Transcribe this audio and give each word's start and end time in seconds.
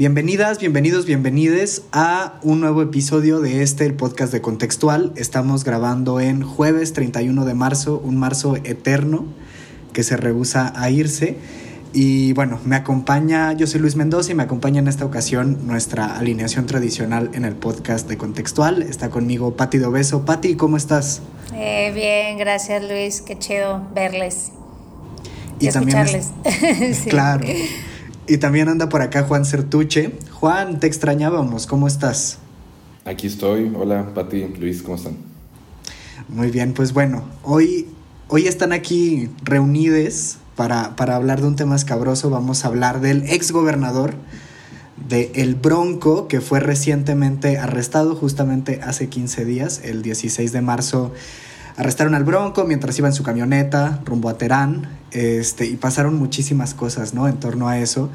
Bienvenidas, 0.00 0.58
bienvenidos, 0.58 1.04
bienvenides 1.04 1.82
a 1.92 2.40
un 2.42 2.60
nuevo 2.60 2.80
episodio 2.80 3.40
de 3.40 3.62
este, 3.62 3.84
el 3.84 3.92
podcast 3.92 4.32
de 4.32 4.40
Contextual. 4.40 5.12
Estamos 5.14 5.62
grabando 5.62 6.20
en 6.20 6.40
jueves 6.40 6.94
31 6.94 7.44
de 7.44 7.52
marzo, 7.52 8.00
un 8.02 8.16
marzo 8.16 8.56
eterno 8.64 9.26
que 9.92 10.02
se 10.02 10.16
rehúsa 10.16 10.72
a 10.74 10.88
irse. 10.88 11.36
Y 11.92 12.32
bueno, 12.32 12.58
me 12.64 12.76
acompaña, 12.76 13.52
yo 13.52 13.66
soy 13.66 13.82
Luis 13.82 13.94
Mendoza 13.94 14.32
y 14.32 14.34
me 14.34 14.42
acompaña 14.42 14.78
en 14.78 14.88
esta 14.88 15.04
ocasión 15.04 15.66
nuestra 15.66 16.16
alineación 16.16 16.64
tradicional 16.64 17.28
en 17.34 17.44
el 17.44 17.54
podcast 17.54 18.08
de 18.08 18.16
Contextual. 18.16 18.80
Está 18.80 19.10
conmigo 19.10 19.54
Pati 19.54 19.76
de 19.76 19.84
Obeso. 19.84 20.24
Pati, 20.24 20.54
¿cómo 20.54 20.78
estás? 20.78 21.20
Eh, 21.52 21.92
bien, 21.94 22.38
gracias 22.38 22.82
Luis, 22.82 23.20
qué 23.20 23.38
chido 23.38 23.86
verles. 23.94 24.52
Y, 25.58 25.66
escucharles. 25.66 26.30
Claro. 27.10 27.44
Y 28.30 28.38
también 28.38 28.68
anda 28.68 28.88
por 28.88 29.02
acá 29.02 29.24
Juan 29.24 29.44
Certuche. 29.44 30.12
Juan, 30.30 30.78
te 30.78 30.86
extrañábamos, 30.86 31.66
¿cómo 31.66 31.88
estás? 31.88 32.38
Aquí 33.04 33.26
estoy. 33.26 33.72
Hola, 33.74 34.14
Pati, 34.14 34.46
Luis, 34.60 34.82
¿cómo 34.82 34.94
están? 34.94 35.16
Muy 36.28 36.52
bien, 36.52 36.72
pues 36.72 36.92
bueno, 36.92 37.24
hoy, 37.42 37.88
hoy 38.28 38.46
están 38.46 38.72
aquí 38.72 39.28
reunidos 39.42 40.36
para, 40.54 40.94
para 40.94 41.16
hablar 41.16 41.40
de 41.40 41.48
un 41.48 41.56
tema 41.56 41.74
escabroso. 41.74 42.30
Vamos 42.30 42.64
a 42.64 42.68
hablar 42.68 43.00
del 43.00 43.24
ex 43.24 43.50
gobernador 43.50 44.14
de 45.08 45.32
El 45.34 45.56
Bronco, 45.56 46.28
que 46.28 46.40
fue 46.40 46.60
recientemente 46.60 47.58
arrestado 47.58 48.14
justamente 48.14 48.78
hace 48.80 49.08
15 49.08 49.44
días, 49.44 49.80
el 49.82 50.02
16 50.02 50.52
de 50.52 50.60
marzo. 50.60 51.12
Arrestaron 51.76 52.14
al 52.14 52.24
Bronco 52.24 52.64
mientras 52.64 52.98
iba 52.98 53.08
en 53.08 53.14
su 53.14 53.22
camioneta 53.22 54.00
rumbo 54.04 54.28
a 54.28 54.38
Terán, 54.38 54.88
este, 55.12 55.66
y 55.66 55.76
pasaron 55.76 56.16
muchísimas 56.16 56.74
cosas, 56.74 57.14
¿no? 57.14 57.28
En 57.28 57.38
torno 57.38 57.68
a 57.68 57.78
eso. 57.78 58.10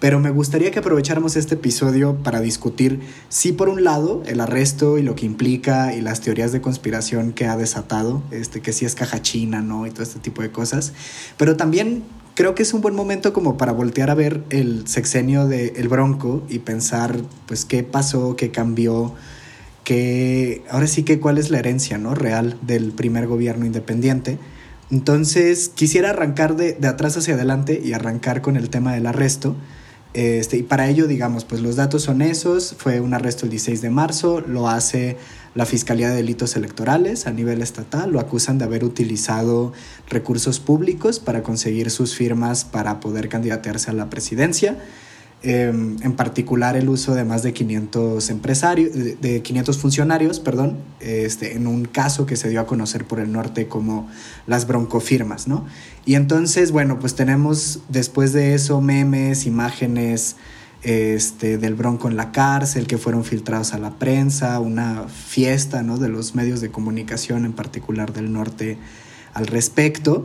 Pero 0.00 0.20
me 0.20 0.30
gustaría 0.30 0.70
que 0.70 0.80
aprovecháramos 0.80 1.34
este 1.36 1.54
episodio 1.54 2.16
para 2.22 2.40
discutir, 2.40 3.00
sí, 3.30 3.52
por 3.52 3.70
un 3.70 3.84
lado, 3.84 4.22
el 4.26 4.40
arresto 4.40 4.98
y 4.98 5.02
lo 5.02 5.14
que 5.14 5.24
implica 5.24 5.94
y 5.94 6.02
las 6.02 6.20
teorías 6.20 6.52
de 6.52 6.60
conspiración 6.60 7.32
que 7.32 7.46
ha 7.46 7.56
desatado, 7.56 8.22
este, 8.30 8.60
que 8.60 8.72
sí 8.72 8.84
es 8.84 8.94
caja 8.94 9.22
china, 9.22 9.62
¿no? 9.62 9.86
Y 9.86 9.90
todo 9.90 10.02
este 10.02 10.20
tipo 10.20 10.42
de 10.42 10.50
cosas. 10.50 10.92
Pero 11.38 11.56
también 11.56 12.02
creo 12.34 12.54
que 12.54 12.64
es 12.64 12.74
un 12.74 12.82
buen 12.82 12.94
momento 12.94 13.32
como 13.32 13.56
para 13.56 13.72
voltear 13.72 14.10
a 14.10 14.14
ver 14.14 14.44
el 14.50 14.86
sexenio 14.86 15.46
de 15.46 15.68
El 15.76 15.88
Bronco 15.88 16.42
y 16.50 16.58
pensar, 16.58 17.16
pues, 17.46 17.64
qué 17.64 17.82
pasó, 17.82 18.36
qué 18.36 18.50
cambió, 18.50 19.14
qué, 19.84 20.62
ahora 20.70 20.86
sí 20.86 21.02
que 21.04 21.20
cuál 21.20 21.38
es 21.38 21.50
la 21.50 21.58
herencia, 21.58 21.98
¿no? 21.98 22.14
Real 22.14 22.58
del 22.62 22.92
primer 22.92 23.26
gobierno 23.26 23.66
independiente. 23.66 24.38
Entonces, 24.90 25.70
quisiera 25.74 26.10
arrancar 26.10 26.56
de, 26.56 26.72
de 26.74 26.88
atrás 26.88 27.16
hacia 27.16 27.34
adelante 27.34 27.80
y 27.82 27.92
arrancar 27.92 28.42
con 28.42 28.56
el 28.56 28.70
tema 28.70 28.94
del 28.94 29.06
arresto. 29.06 29.56
Este, 30.14 30.58
y 30.58 30.62
para 30.62 30.88
ello, 30.88 31.08
digamos, 31.08 31.44
pues 31.44 31.60
los 31.60 31.74
datos 31.74 32.02
son 32.02 32.22
esos. 32.22 32.76
Fue 32.78 33.00
un 33.00 33.14
arresto 33.14 33.46
el 33.46 33.50
16 33.50 33.82
de 33.82 33.90
marzo, 33.90 34.40
lo 34.40 34.68
hace 34.68 35.16
la 35.54 35.66
Fiscalía 35.66 36.08
de 36.08 36.16
Delitos 36.16 36.54
Electorales 36.56 37.26
a 37.26 37.32
nivel 37.32 37.62
estatal, 37.62 38.10
lo 38.10 38.20
acusan 38.20 38.58
de 38.58 38.64
haber 38.64 38.84
utilizado 38.84 39.72
recursos 40.08 40.60
públicos 40.60 41.18
para 41.18 41.42
conseguir 41.42 41.90
sus 41.90 42.14
firmas 42.14 42.64
para 42.64 43.00
poder 43.00 43.28
candidatearse 43.28 43.90
a 43.90 43.94
la 43.94 44.08
presidencia. 44.08 44.78
Em, 45.46 45.98
en 46.00 46.12
particular 46.14 46.74
el 46.74 46.88
uso 46.88 47.14
de 47.14 47.22
más 47.22 47.42
de 47.42 47.52
500 47.52 48.30
empresarios, 48.30 48.94
de 48.94 49.42
500 49.42 49.76
funcionarios, 49.76 50.40
perdón, 50.40 50.78
este, 51.00 51.54
en 51.54 51.66
un 51.66 51.84
caso 51.84 52.24
que 52.24 52.36
se 52.36 52.48
dio 52.48 52.62
a 52.62 52.66
conocer 52.66 53.04
por 53.04 53.20
el 53.20 53.30
norte 53.30 53.68
como 53.68 54.08
las 54.46 54.66
broncofirmas, 54.66 55.46
¿no? 55.46 55.66
Y 56.06 56.14
entonces, 56.14 56.72
bueno, 56.72 56.98
pues 56.98 57.14
tenemos 57.14 57.80
después 57.90 58.32
de 58.32 58.54
eso 58.54 58.80
memes, 58.80 59.44
imágenes 59.44 60.36
este, 60.82 61.58
del 61.58 61.74
bronco 61.74 62.08
en 62.08 62.16
la 62.16 62.32
cárcel 62.32 62.86
que 62.86 62.96
fueron 62.96 63.22
filtrados 63.22 63.74
a 63.74 63.78
la 63.78 63.98
prensa, 63.98 64.58
una 64.60 65.08
fiesta, 65.08 65.82
¿no? 65.82 65.98
De 65.98 66.08
los 66.08 66.34
medios 66.34 66.62
de 66.62 66.70
comunicación, 66.70 67.44
en 67.44 67.52
particular 67.52 68.14
del 68.14 68.32
norte, 68.32 68.78
al 69.34 69.46
respecto. 69.46 70.24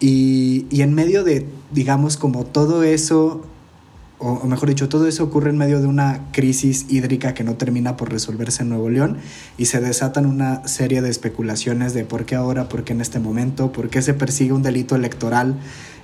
Y, 0.00 0.66
y 0.70 0.82
en 0.82 0.92
medio 0.92 1.22
de, 1.22 1.46
digamos, 1.70 2.16
como 2.16 2.44
todo 2.46 2.82
eso 2.82 3.46
o, 4.20 4.46
mejor 4.46 4.68
dicho, 4.68 4.88
todo 4.88 5.08
eso 5.08 5.24
ocurre 5.24 5.48
en 5.48 5.56
medio 5.56 5.80
de 5.80 5.86
una 5.86 6.26
crisis 6.30 6.86
hídrica 6.90 7.32
que 7.32 7.42
no 7.42 7.54
termina 7.54 7.96
por 7.96 8.12
resolverse 8.12 8.62
en 8.62 8.68
Nuevo 8.68 8.90
León 8.90 9.16
y 9.56 9.64
se 9.64 9.80
desatan 9.80 10.26
una 10.26 10.66
serie 10.68 11.00
de 11.00 11.08
especulaciones 11.08 11.94
de 11.94 12.04
por 12.04 12.26
qué 12.26 12.34
ahora, 12.34 12.68
por 12.68 12.84
qué 12.84 12.92
en 12.92 13.00
este 13.00 13.18
momento, 13.18 13.72
por 13.72 13.88
qué 13.88 14.02
se 14.02 14.12
persigue 14.12 14.52
un 14.52 14.62
delito 14.62 14.94
electoral 14.94 15.56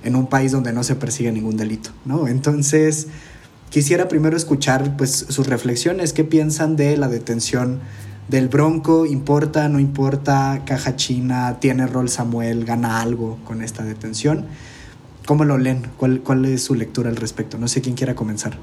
en 0.03 0.15
un 0.15 0.25
país 0.25 0.51
donde 0.51 0.73
no 0.73 0.83
se 0.83 0.95
persigue 0.95 1.31
ningún 1.31 1.57
delito, 1.57 1.91
¿no? 2.05 2.27
Entonces, 2.27 3.07
quisiera 3.69 4.07
primero 4.07 4.35
escuchar 4.35 4.97
pues 4.97 5.27
sus 5.29 5.45
reflexiones, 5.45 6.11
qué 6.11 6.23
piensan 6.23 6.75
de 6.75 6.97
la 6.97 7.09
detención 7.09 7.81
del 8.27 8.49
Bronco, 8.49 9.05
importa, 9.05 9.69
no 9.69 9.79
importa, 9.79 10.63
caja 10.65 10.95
china, 10.95 11.59
tiene 11.59 11.85
rol 11.85 12.09
Samuel, 12.09 12.65
gana 12.65 12.99
algo 12.99 13.37
con 13.45 13.61
esta 13.61 13.83
detención. 13.83 14.47
¿Cómo 15.27 15.43
lo 15.43 15.57
leen? 15.57 15.83
¿Cuál, 15.97 16.21
¿Cuál 16.21 16.45
es 16.45 16.63
su 16.63 16.73
lectura 16.73 17.09
al 17.09 17.17
respecto? 17.17 17.57
No 17.57 17.67
sé 17.67 17.81
quién 17.81 17.95
quiera 17.95 18.15
comenzar. 18.15 18.57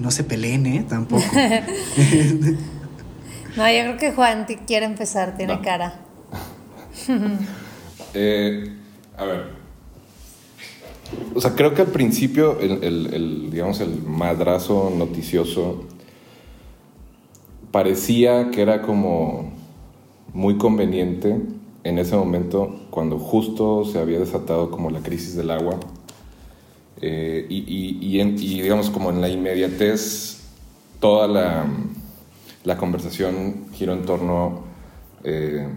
No 0.00 0.10
se 0.10 0.24
peleen, 0.24 0.66
¿eh? 0.66 0.84
Tampoco. 0.88 1.22
no, 3.56 3.70
yo 3.70 3.82
creo 3.82 3.96
que 3.98 4.10
Juan 4.10 4.46
quiere 4.66 4.84
empezar, 4.84 5.36
tiene 5.36 5.60
cara. 5.60 6.00
Eh, 8.16 8.72
a 9.16 9.24
ver. 9.24 9.46
O 11.34 11.40
sea, 11.40 11.56
creo 11.56 11.74
que 11.74 11.82
al 11.82 11.88
principio 11.88 12.60
el, 12.60 13.48
digamos, 13.50 13.80
el 13.80 14.00
madrazo 14.02 14.92
noticioso 14.96 15.84
parecía 17.72 18.52
que 18.52 18.62
era 18.62 18.82
como 18.82 19.52
muy 20.32 20.58
conveniente 20.58 21.40
en 21.84 21.98
ese 21.98 22.16
momento, 22.16 22.74
cuando 22.90 23.18
justo 23.18 23.84
se 23.84 23.98
había 23.98 24.18
desatado 24.18 24.70
como 24.70 24.90
la 24.90 25.00
crisis 25.00 25.36
del 25.36 25.50
agua, 25.50 25.78
eh, 27.00 27.46
y, 27.50 28.18
digamos 28.62 28.88
como 28.88 29.10
en 29.10 29.20
la 29.20 29.28
inmediatez, 29.28 30.40
toda 30.98 31.28
la, 31.28 32.76
conversación 32.78 33.66
giró 33.72 33.92
en 33.92 34.06
torno 34.06 34.62
eh, 35.24 35.68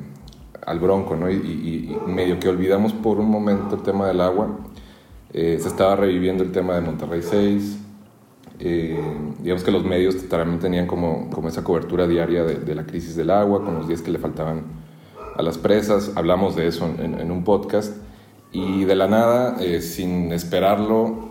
al 0.65 0.79
bronco. 0.79 1.15
Y, 1.29 1.97
medio 2.07 2.39
que 2.39 2.47
olvidamos 2.47 2.93
por 2.93 3.19
un 3.19 3.29
momento 3.29 3.75
el 3.75 3.81
tema 3.81 4.07
del 4.07 4.21
agua, 4.21 4.57
eh, 5.33 5.57
se 5.61 5.67
estaba 5.67 5.97
reviviendo 5.97 6.41
el 6.41 6.53
tema 6.53 6.75
de 6.75 6.81
Monterrey 6.81 7.21
6, 7.21 7.79
digamos 9.43 9.63
que 9.63 9.71
los 9.71 9.83
medios 9.83 10.27
también 10.29 10.59
tenían 10.59 10.87
como, 10.87 11.29
como 11.29 11.49
esa 11.49 11.63
cobertura 11.65 12.07
diaria 12.07 12.43
de, 12.43 12.55
de 12.55 12.75
la 12.75 12.85
crisis 12.85 13.15
del 13.17 13.29
agua, 13.29 13.63
con 13.63 13.75
los 13.75 13.87
días 13.89 14.01
que 14.01 14.09
le 14.09 14.19
faltaban 14.19 14.86
a 15.37 15.43
las 15.43 15.57
presas, 15.57 16.11
hablamos 16.15 16.55
de 16.55 16.67
eso 16.67 16.89
en, 16.99 17.31
un 17.31 17.43
podcast 17.43 17.95
y 18.51 18.85
de 18.85 18.95
la 18.95 19.07
nada, 19.07 19.57
eh, 19.59 19.81
sin 19.81 20.31
esperarlo, 20.33 21.29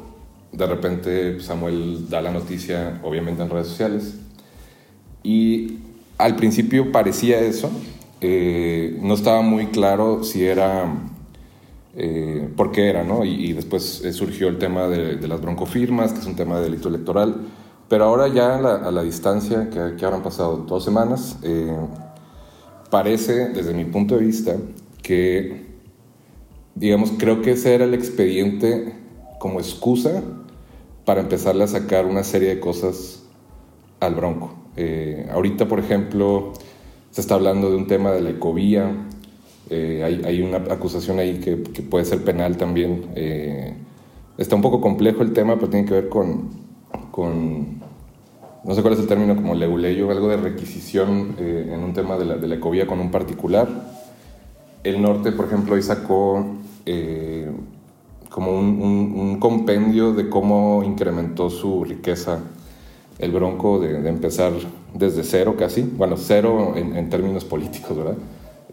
de 0.53 0.67
repente 0.67 1.41
Samuel 1.41 2.09
da 2.09 2.23
la 2.23 2.31
noticia, 2.31 3.01
obviamente 3.03 3.43
en 3.43 3.51
redes 3.51 3.67
sociales, 3.67 4.15
y 5.25 5.79
al 6.19 6.37
principio 6.37 6.93
parecía 6.93 7.41
eso, 7.41 7.69
eh, 8.21 8.97
no 9.03 9.15
estaba 9.15 9.43
muy 9.43 9.67
claro 9.67 10.23
si 10.23 10.45
era, 10.45 10.87
eh, 11.97 12.49
por 12.57 12.71
qué 12.71 12.89
era, 12.89 13.03
¿no? 13.03 13.25
Y, 13.25 13.55
después 13.55 14.05
surgió 14.13 14.49
el 14.49 14.59
tema 14.59 14.87
de, 14.87 15.27
las 15.27 15.41
broncofirmas, 15.41 16.13
que 16.13 16.21
es 16.21 16.27
un 16.27 16.37
tema 16.37 16.59
de 16.59 16.65
delito 16.65 16.89
electoral, 16.89 17.35
pero 17.89 18.05
ahora 18.05 18.29
ya 18.29 18.57
a 18.57 18.91
la, 18.91 19.03
distancia, 19.03 19.69
que, 19.69 19.97
que 19.97 20.07
han 20.07 20.23
pasado 20.23 20.59
dos 20.59 20.85
semanas, 20.85 21.39
parece, 22.91 23.49
desde 23.51 23.75
mi 23.75 23.85
punto 23.85 24.17
de 24.17 24.25
vista, 24.25 24.57
que, 25.03 25.67
digamos, 26.75 27.13
creo 27.19 27.43
que 27.43 27.53
ese 27.53 27.75
era 27.75 27.85
el 27.85 27.95
expediente 27.95 28.95
como 29.39 29.61
excusa 29.61 30.23
para 31.05 31.21
empezarle 31.21 31.65
a 31.65 31.69
sacar 31.69 32.07
una 32.07 32.25
serie 32.25 32.49
de 32.49 32.61
cosas 32.61 33.23
al 34.01 34.15
bronco. 34.15 34.55
Eh, 34.77 35.29
ahorita, 35.33 35.69
por 35.69 35.79
ejemplo, 35.79 36.53
se 37.11 37.21
está 37.21 37.35
hablando 37.35 37.71
de 37.71 37.77
un 37.77 37.87
tema 37.87 38.13
de 38.13 38.21
la 38.21 38.31
ecovía, 38.31 38.93
eh, 39.69 40.23
hay, 40.25 40.43
una 40.43 40.59
acusación 40.59 41.19
ahí 41.19 41.41
que, 41.41 41.63
que 41.63 41.83
puede 41.83 42.05
ser 42.05 42.23
penal 42.23 42.57
también. 42.57 43.07
Eh, 43.17 43.75
está 44.39 44.55
un 44.55 44.63
poco 44.63 44.81
complejo 44.81 45.23
el 45.23 45.33
tema, 45.33 45.57
pero 45.57 45.69
tiene 45.69 45.87
que 45.87 45.95
ver 45.95 46.09
con, 46.09 46.51
con 47.11 47.83
no 48.67 48.75
sé 48.75 48.83
cuál 48.83 48.95
es 48.95 49.01
el 49.01 49.07
término, 49.07 49.37
como 49.37 49.55
leguleyo, 49.55 50.11
algo 50.11 50.29
de 50.29 50.39
requisición 50.39 51.37
eh, 51.39 51.71
en 51.73 51.85
un 51.85 51.93
tema 51.93 52.17
de 52.17 52.25
la, 52.25 52.37
de 52.37 52.49
la, 52.49 52.57
ecovía 52.57 52.85
con 52.85 52.99
un 52.99 53.13
particular. 53.13 53.69
El 54.83 55.01
norte, 55.01 55.31
por 55.31 55.47
ejemplo, 55.47 55.77
hoy 55.77 55.83
sacó 55.83 56.45
eh, 56.85 57.49
como 58.29 58.59
un, 58.59 59.39
compendio 59.39 60.13
de 60.13 60.29
cómo 60.29 60.83
incrementó 60.83 61.49
su 61.49 61.85
riqueza 61.85 62.41
el 63.21 63.31
Bronco 63.31 63.79
de, 63.79 64.09
empezar 64.09 64.53
desde 64.93 65.23
cero 65.23 65.55
casi, 65.57 65.83
bueno, 65.83 66.17
cero 66.17 66.75
en, 66.75 67.09
términos 67.09 67.45
políticos, 67.45 67.97
¿verdad? 67.97 68.17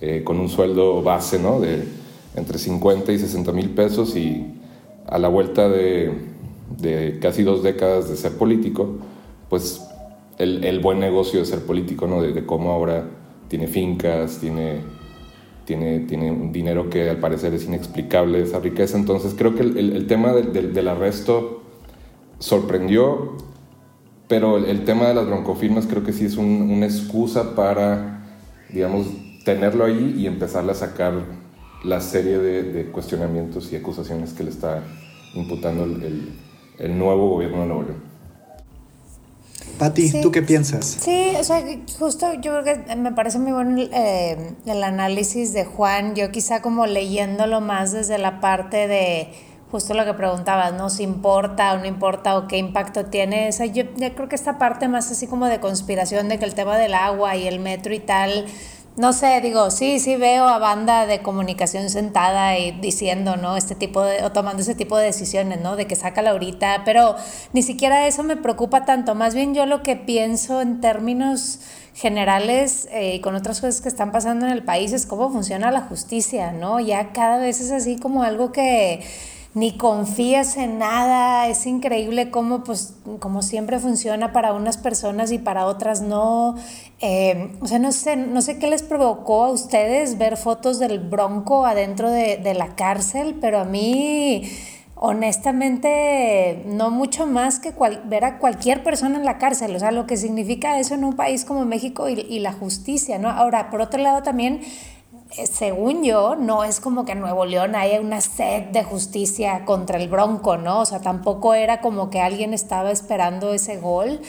Eh, 0.01 0.24
con 0.24 0.39
un 0.39 0.50
sueldo 0.50 1.04
base, 1.04 1.38
¿no? 1.38 1.60
De 1.60 1.84
entre 2.36 2.57
50 2.57 3.12
y 3.12 3.19
60 3.19 3.51
mil 3.51 3.69
pesos 3.69 4.16
y 4.16 4.44
a 5.07 5.19
la 5.19 5.28
vuelta 5.28 5.69
de 5.69 7.19
casi 7.22 7.44
dos 7.44 7.62
décadas 7.62 8.10
de 8.10 8.16
ser 8.16 8.31
político, 8.34 8.98
pues 9.53 9.88
el, 10.39 10.79
buen 10.79 11.00
negocio 11.00 11.39
de 11.39 11.45
ser 11.45 11.59
político, 11.59 12.07
¿no? 12.07 12.23
De, 12.23 12.44
cómo 12.44 12.71
ahora 12.71 13.05
tiene 13.50 13.67
fincas, 13.67 14.39
tiene, 14.39 14.79
tiene, 15.63 16.00
tiene 16.00 16.31
un 16.31 16.51
dinero 16.51 16.89
que 16.89 17.07
al 17.07 17.17
parecer 17.17 17.53
es 17.53 17.65
inexplicable, 17.65 18.41
esa 18.41 18.57
riqueza. 18.57 18.97
Entonces 18.97 19.35
creo 19.38 19.53
que 19.53 19.61
el, 19.61 20.07
tema 20.07 20.33
del, 20.33 20.88
arresto 20.88 21.61
sorprendió, 22.39 23.38
pero 24.27 24.57
el, 24.57 24.85
tema 24.85 25.05
de 25.05 25.13
las 25.13 25.27
broncofirmas 25.27 25.85
creo 25.85 26.03
que 26.03 26.13
sí 26.13 26.25
es 26.25 26.35
un, 26.35 26.71
una 26.71 26.88
excusa 26.88 27.53
para, 27.55 28.25
digamos, 28.71 29.05
tenerlo 29.45 29.85
ahí 29.85 30.15
y 30.17 30.25
empezarle 30.25 30.71
a 30.71 30.75
sacar 30.75 31.13
la 31.83 32.01
serie 32.01 32.39
de, 32.39 32.63
de 32.63 32.85
cuestionamientos 32.85 33.71
y 33.71 33.75
acusaciones 33.75 34.33
que 34.33 34.45
le 34.45 34.50
está 34.50 34.81
imputando 35.35 35.83
el 35.83 36.97
nuevo 36.97 37.29
gobierno 37.29 37.61
de 37.61 37.67
Nuevo 37.67 37.83
León. 37.83 38.12
Pati, 39.78 40.22
¿tú 40.22 40.31
qué 40.31 40.42
piensas? 40.42 40.86
Sí, 40.86 41.34
o 41.38 41.44
sea, 41.44 41.64
justo 42.00 42.34
yo 42.36 42.62
creo 42.62 42.64
que 42.64 42.96
me 42.96 43.12
parece 43.12 43.40
muy 43.40 43.52
bueno 43.52 43.81
eh, 43.92 44.54
el 44.66 44.84
análisis 44.84 45.54
de 45.54 45.66
Juan. 45.66 46.16
Yo 46.16 46.31
quizá 46.31 46.62
como 46.62 46.86
leyéndolo 46.86 47.60
más 47.62 47.92
desde 47.92 48.18
la 48.18 48.40
parte 48.40 48.88
de 48.88 49.30
justo 49.72 49.96
lo 49.96 50.06
que 50.06 50.14
preguntabas, 50.14 50.74
¿no? 50.74 50.92
Si 50.92 51.02
importa 51.02 51.74
o 51.74 51.80
no 51.80 51.86
importa 51.86 52.38
o 52.38 52.48
qué 52.48 52.58
impacto 52.58 53.06
tiene. 53.06 53.50
O 53.50 53.52
sea, 53.52 53.66
yo, 53.66 53.84
yo 53.98 54.14
creo 54.14 54.30
que 54.30 54.36
esta 54.36 54.60
parte 54.60 54.88
más 54.88 55.10
así 55.10 55.25
como 55.25 55.48
de 55.48 55.60
conspiración 55.60 56.30
de 56.30 56.38
que 56.38 56.46
el 56.46 56.54
tema 56.54 56.78
del 56.78 56.94
agua 56.94 57.36
y 57.36 57.48
el 57.48 57.60
metro 57.60 57.92
y 57.94 58.00
tal 58.00 58.46
no 58.95 59.12
sé, 59.12 59.42
digo, 59.42 59.72
sí, 59.72 60.00
sí 60.00 60.18
veo 60.18 60.48
a 60.48 60.60
banda 60.60 61.07
de 61.07 61.24
comunicación 61.24 61.90
sentada 61.90 62.60
y 62.60 62.72
diciendo, 62.72 63.38
¿no? 63.38 63.57
Este 63.57 63.74
tipo 63.74 64.04
de, 64.04 64.24
o 64.24 64.31
tomando 64.31 64.62
ese 64.62 64.75
tipo 64.75 64.98
de 64.98 65.06
decisiones, 65.06 65.62
¿no? 65.62 65.75
De 65.75 65.88
que 65.88 65.95
saca 65.95 66.22
ahorita, 66.30 66.84
pero 66.86 67.16
ni 67.54 67.63
siquiera 67.63 68.06
eso 68.06 68.22
me 68.22 68.38
preocupa 68.38 68.86
tanto. 68.86 69.16
Más 69.16 69.34
bien 69.34 69.56
yo 69.56 69.66
lo 69.66 69.81
que 69.81 69.95
pienso 69.95 70.62
en 70.62 70.80
términos 70.80 71.60
generales 71.95 72.88
eh, 72.92 73.16
y 73.16 73.22
con 73.22 73.36
otras 73.36 73.62
cosas 73.62 73.81
que 73.81 73.90
están 73.90 74.12
pasando 74.12 74.45
en 74.45 74.51
el 74.51 74.63
país 74.63 74.94
es 74.94 75.07
cómo 75.07 75.31
funciona 75.31 75.72
la 75.72 75.81
justicia, 75.81 76.51
¿no? 76.51 76.80
Ya 76.80 77.13
cada 77.13 77.39
vez 77.39 77.62
es 77.62 77.72
así 77.72 77.98
como 77.98 78.24
algo 78.24 78.51
que 78.51 79.04
ni 79.53 79.77
confías 79.77 80.57
en 80.57 80.79
nada, 80.79 81.47
es 81.47 81.67
increíble 81.67 82.31
cómo, 82.31 82.63
pues, 82.63 82.95
siempre 83.41 83.79
funciona 83.79 84.33
para 84.33 84.53
unas 84.53 84.77
personas 84.77 85.31
y 85.31 85.38
para 85.38 85.67
otras 85.67 86.01
no. 86.01 86.55
Eh, 87.01 87.51
o 87.61 87.67
sea, 87.67 87.77
no 87.77 87.91
sé, 87.91 88.15
no 88.15 88.41
sé 88.41 88.57
qué 88.57 88.67
les 88.67 88.81
provocó 88.81 89.44
a 89.44 89.51
ustedes 89.51 90.17
ver 90.17 90.38
fotos 90.38 90.79
del 90.79 91.00
bronco 91.00 91.65
adentro 91.65 92.09
de, 92.09 92.38
de 92.38 92.53
la 92.55 92.75
cárcel, 92.75 93.38
pero 93.39 93.59
a 93.59 93.65
mí 93.65 94.50
honestamente 94.95 96.63
no 96.65 96.89
mucho 96.89 97.27
más 97.27 97.59
que 97.59 97.73
ver 98.05 98.23
a 98.23 98.39
cualquier 98.39 98.83
persona 98.83 99.17
en 99.17 99.25
la 99.25 99.38
cárcel, 99.38 99.75
o 99.75 99.79
sea, 99.79 99.91
lo 99.91 100.07
que 100.07 100.17
significa 100.17 100.79
eso 100.79 100.95
en 100.95 101.03
un 101.03 101.15
país 101.15 101.45
como 101.45 101.65
México 101.65 102.07
y, 102.09 102.13
y 102.13 102.39
la 102.39 102.53
justicia, 102.53 103.19
¿no? 103.19 103.29
Ahora, 103.29 103.69
por 103.69 103.81
otro 103.81 104.01
lado 104.01 104.23
también 104.23 104.61
según 105.51 106.03
yo, 106.03 106.35
no 106.35 106.63
es 106.63 106.80
como 106.80 107.06
que 107.06 107.13
en 107.13 107.19
Nuevo 107.19 107.45
León 107.45 107.75
haya 107.75 108.00
una 108.00 108.21
sed 108.21 108.63
de 108.65 108.83
justicia 108.83 109.65
contra 109.65 109.97
el 109.97 110.07
Bronco, 110.07 110.57
¿no? 110.57 110.81
O 110.81 110.85
sea, 110.85 111.01
tampoco 111.01 111.53
era 111.53 111.81
como 111.81 112.09
que 112.09 112.21
alguien 112.21 112.53
estaba 112.53 112.91
esperando 112.91 113.53
ese 113.53 113.77
gol. 113.77 114.21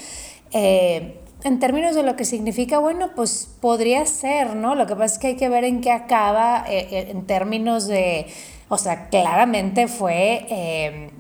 Eh, 0.52 1.20
en 1.42 1.58
términos 1.60 1.94
de 1.94 2.02
lo 2.02 2.16
que 2.16 2.24
significa, 2.24 2.78
bueno, 2.78 3.10
pues 3.14 3.48
podría 3.60 4.06
ser, 4.06 4.56
¿no? 4.56 4.74
Lo 4.74 4.86
que 4.86 4.94
pasa 4.96 5.14
es 5.14 5.18
que 5.18 5.26
hay 5.28 5.36
que 5.36 5.48
ver 5.48 5.64
en 5.64 5.80
qué 5.82 5.92
acaba 5.92 6.64
eh, 6.68 7.10
en 7.10 7.26
términos 7.26 7.86
de, 7.86 8.26
o 8.68 8.78
sea, 8.78 9.08
claramente 9.10 9.88
fue 9.88 11.10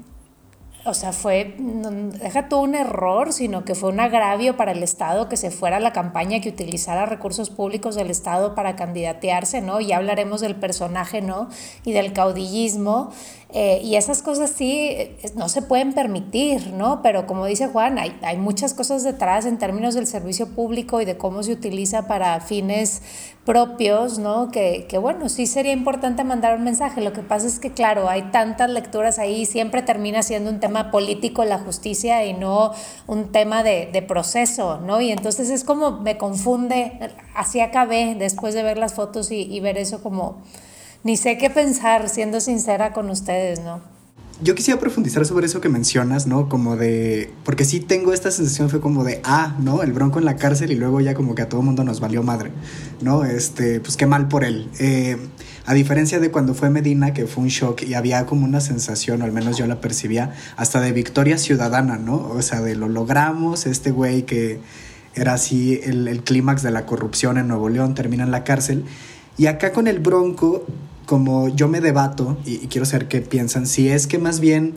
o 0.86 0.92
sea, 0.92 1.12
fue, 1.12 1.54
deja 1.58 2.48
todo 2.48 2.60
un 2.60 2.74
error, 2.74 3.32
sino 3.32 3.64
que 3.64 3.74
fue 3.74 3.88
un 3.88 4.00
agravio 4.00 4.56
para 4.56 4.72
el 4.72 4.82
Estado 4.82 5.28
que 5.28 5.36
se 5.36 5.50
fuera 5.50 5.78
a 5.78 5.80
la 5.80 5.92
campaña, 5.92 6.40
que 6.40 6.50
utilizara 6.50 7.06
recursos 7.06 7.48
públicos 7.48 7.94
del 7.94 8.10
Estado 8.10 8.54
para 8.54 8.76
candidatearse, 8.76 9.62
¿no? 9.62 9.80
Ya 9.80 9.96
hablaremos 9.96 10.42
del 10.42 10.56
personaje, 10.56 11.22
¿no? 11.22 11.48
Y 11.84 11.92
del 11.92 12.12
caudillismo. 12.12 13.12
Eh, 13.56 13.80
y 13.84 13.94
esas 13.94 14.20
cosas 14.20 14.50
sí 14.50 14.88
eh, 14.90 15.16
no 15.36 15.48
se 15.48 15.62
pueden 15.62 15.94
permitir, 15.94 16.72
¿no? 16.72 17.02
Pero 17.02 17.26
como 17.26 17.46
dice 17.46 17.68
Juan, 17.68 17.98
hay, 17.98 18.18
hay 18.22 18.36
muchas 18.36 18.74
cosas 18.74 19.04
detrás 19.04 19.46
en 19.46 19.58
términos 19.58 19.94
del 19.94 20.06
servicio 20.06 20.48
público 20.48 21.00
y 21.00 21.04
de 21.04 21.16
cómo 21.16 21.42
se 21.42 21.52
utiliza 21.52 22.08
para 22.08 22.40
fines 22.40 23.00
propios, 23.44 24.18
¿no? 24.18 24.50
Que, 24.50 24.86
que, 24.88 24.98
bueno, 24.98 25.28
sí 25.28 25.46
sería 25.46 25.72
importante 25.72 26.24
mandar 26.24 26.56
un 26.56 26.64
mensaje. 26.64 27.00
Lo 27.00 27.12
que 27.12 27.22
pasa 27.22 27.46
es 27.46 27.58
que, 27.58 27.72
claro, 27.72 28.08
hay 28.08 28.22
tantas 28.30 28.70
lecturas 28.70 29.18
ahí, 29.18 29.44
siempre 29.44 29.82
termina 29.82 30.22
siendo 30.22 30.50
un 30.50 30.60
tema 30.60 30.90
político 30.90 31.44
la 31.44 31.58
justicia 31.58 32.24
y 32.24 32.32
no 32.32 32.72
un 33.06 33.32
tema 33.32 33.62
de, 33.62 33.90
de 33.92 34.02
proceso, 34.02 34.80
¿no? 34.80 35.00
Y 35.00 35.12
entonces 35.12 35.50
es 35.50 35.64
como 35.64 36.00
me 36.00 36.16
confunde, 36.16 36.98
así 37.34 37.60
acabé 37.60 38.14
después 38.18 38.54
de 38.54 38.62
ver 38.62 38.78
las 38.78 38.94
fotos 38.94 39.30
y, 39.30 39.42
y 39.42 39.60
ver 39.60 39.76
eso 39.78 40.02
como 40.02 40.42
ni 41.02 41.18
sé 41.18 41.36
qué 41.36 41.50
pensar, 41.50 42.08
siendo 42.08 42.40
sincera 42.40 42.94
con 42.94 43.10
ustedes, 43.10 43.60
¿no? 43.60 43.93
Yo 44.42 44.56
quisiera 44.56 44.80
profundizar 44.80 45.24
sobre 45.24 45.46
eso 45.46 45.60
que 45.60 45.68
mencionas, 45.68 46.26
¿no? 46.26 46.48
Como 46.48 46.76
de. 46.76 47.30
Porque 47.44 47.64
sí 47.64 47.78
tengo 47.78 48.12
esta 48.12 48.32
sensación, 48.32 48.68
fue 48.68 48.80
como 48.80 49.04
de, 49.04 49.20
ah, 49.22 49.56
¿no? 49.60 49.82
El 49.82 49.92
bronco 49.92 50.18
en 50.18 50.24
la 50.24 50.36
cárcel 50.36 50.72
y 50.72 50.74
luego 50.74 51.00
ya 51.00 51.14
como 51.14 51.36
que 51.36 51.42
a 51.42 51.48
todo 51.48 51.62
mundo 51.62 51.84
nos 51.84 52.00
valió 52.00 52.22
madre, 52.24 52.50
¿no? 53.00 53.24
Este, 53.24 53.78
pues 53.80 53.96
qué 53.96 54.06
mal 54.06 54.26
por 54.26 54.42
él. 54.42 54.68
Eh, 54.80 55.16
a 55.66 55.72
diferencia 55.72 56.18
de 56.18 56.32
cuando 56.32 56.54
fue 56.54 56.68
Medina, 56.68 57.14
que 57.14 57.26
fue 57.26 57.44
un 57.44 57.48
shock 57.48 57.82
y 57.82 57.94
había 57.94 58.26
como 58.26 58.44
una 58.44 58.60
sensación, 58.60 59.22
o 59.22 59.24
al 59.24 59.32
menos 59.32 59.56
yo 59.56 59.66
la 59.66 59.80
percibía, 59.80 60.34
hasta 60.56 60.80
de 60.80 60.90
victoria 60.90 61.38
ciudadana, 61.38 61.96
¿no? 61.96 62.16
O 62.16 62.42
sea, 62.42 62.60
de 62.60 62.74
lo 62.74 62.88
logramos, 62.88 63.66
este 63.66 63.92
güey 63.92 64.24
que 64.26 64.58
era 65.14 65.34
así 65.34 65.80
el, 65.84 66.08
el 66.08 66.24
clímax 66.24 66.62
de 66.62 66.72
la 66.72 66.86
corrupción 66.86 67.38
en 67.38 67.46
Nuevo 67.46 67.68
León, 67.68 67.94
termina 67.94 68.24
en 68.24 68.32
la 68.32 68.42
cárcel. 68.42 68.84
Y 69.36 69.46
acá 69.46 69.72
con 69.72 69.86
el 69.86 70.00
bronco 70.00 70.66
como 71.06 71.48
yo 71.48 71.68
me 71.68 71.80
debato, 71.80 72.36
y, 72.44 72.58
quiero 72.68 72.86
saber 72.86 73.08
qué 73.08 73.20
piensan, 73.20 73.66
si 73.66 73.88
es 73.88 74.06
que 74.06 74.18
más 74.18 74.40
bien 74.40 74.74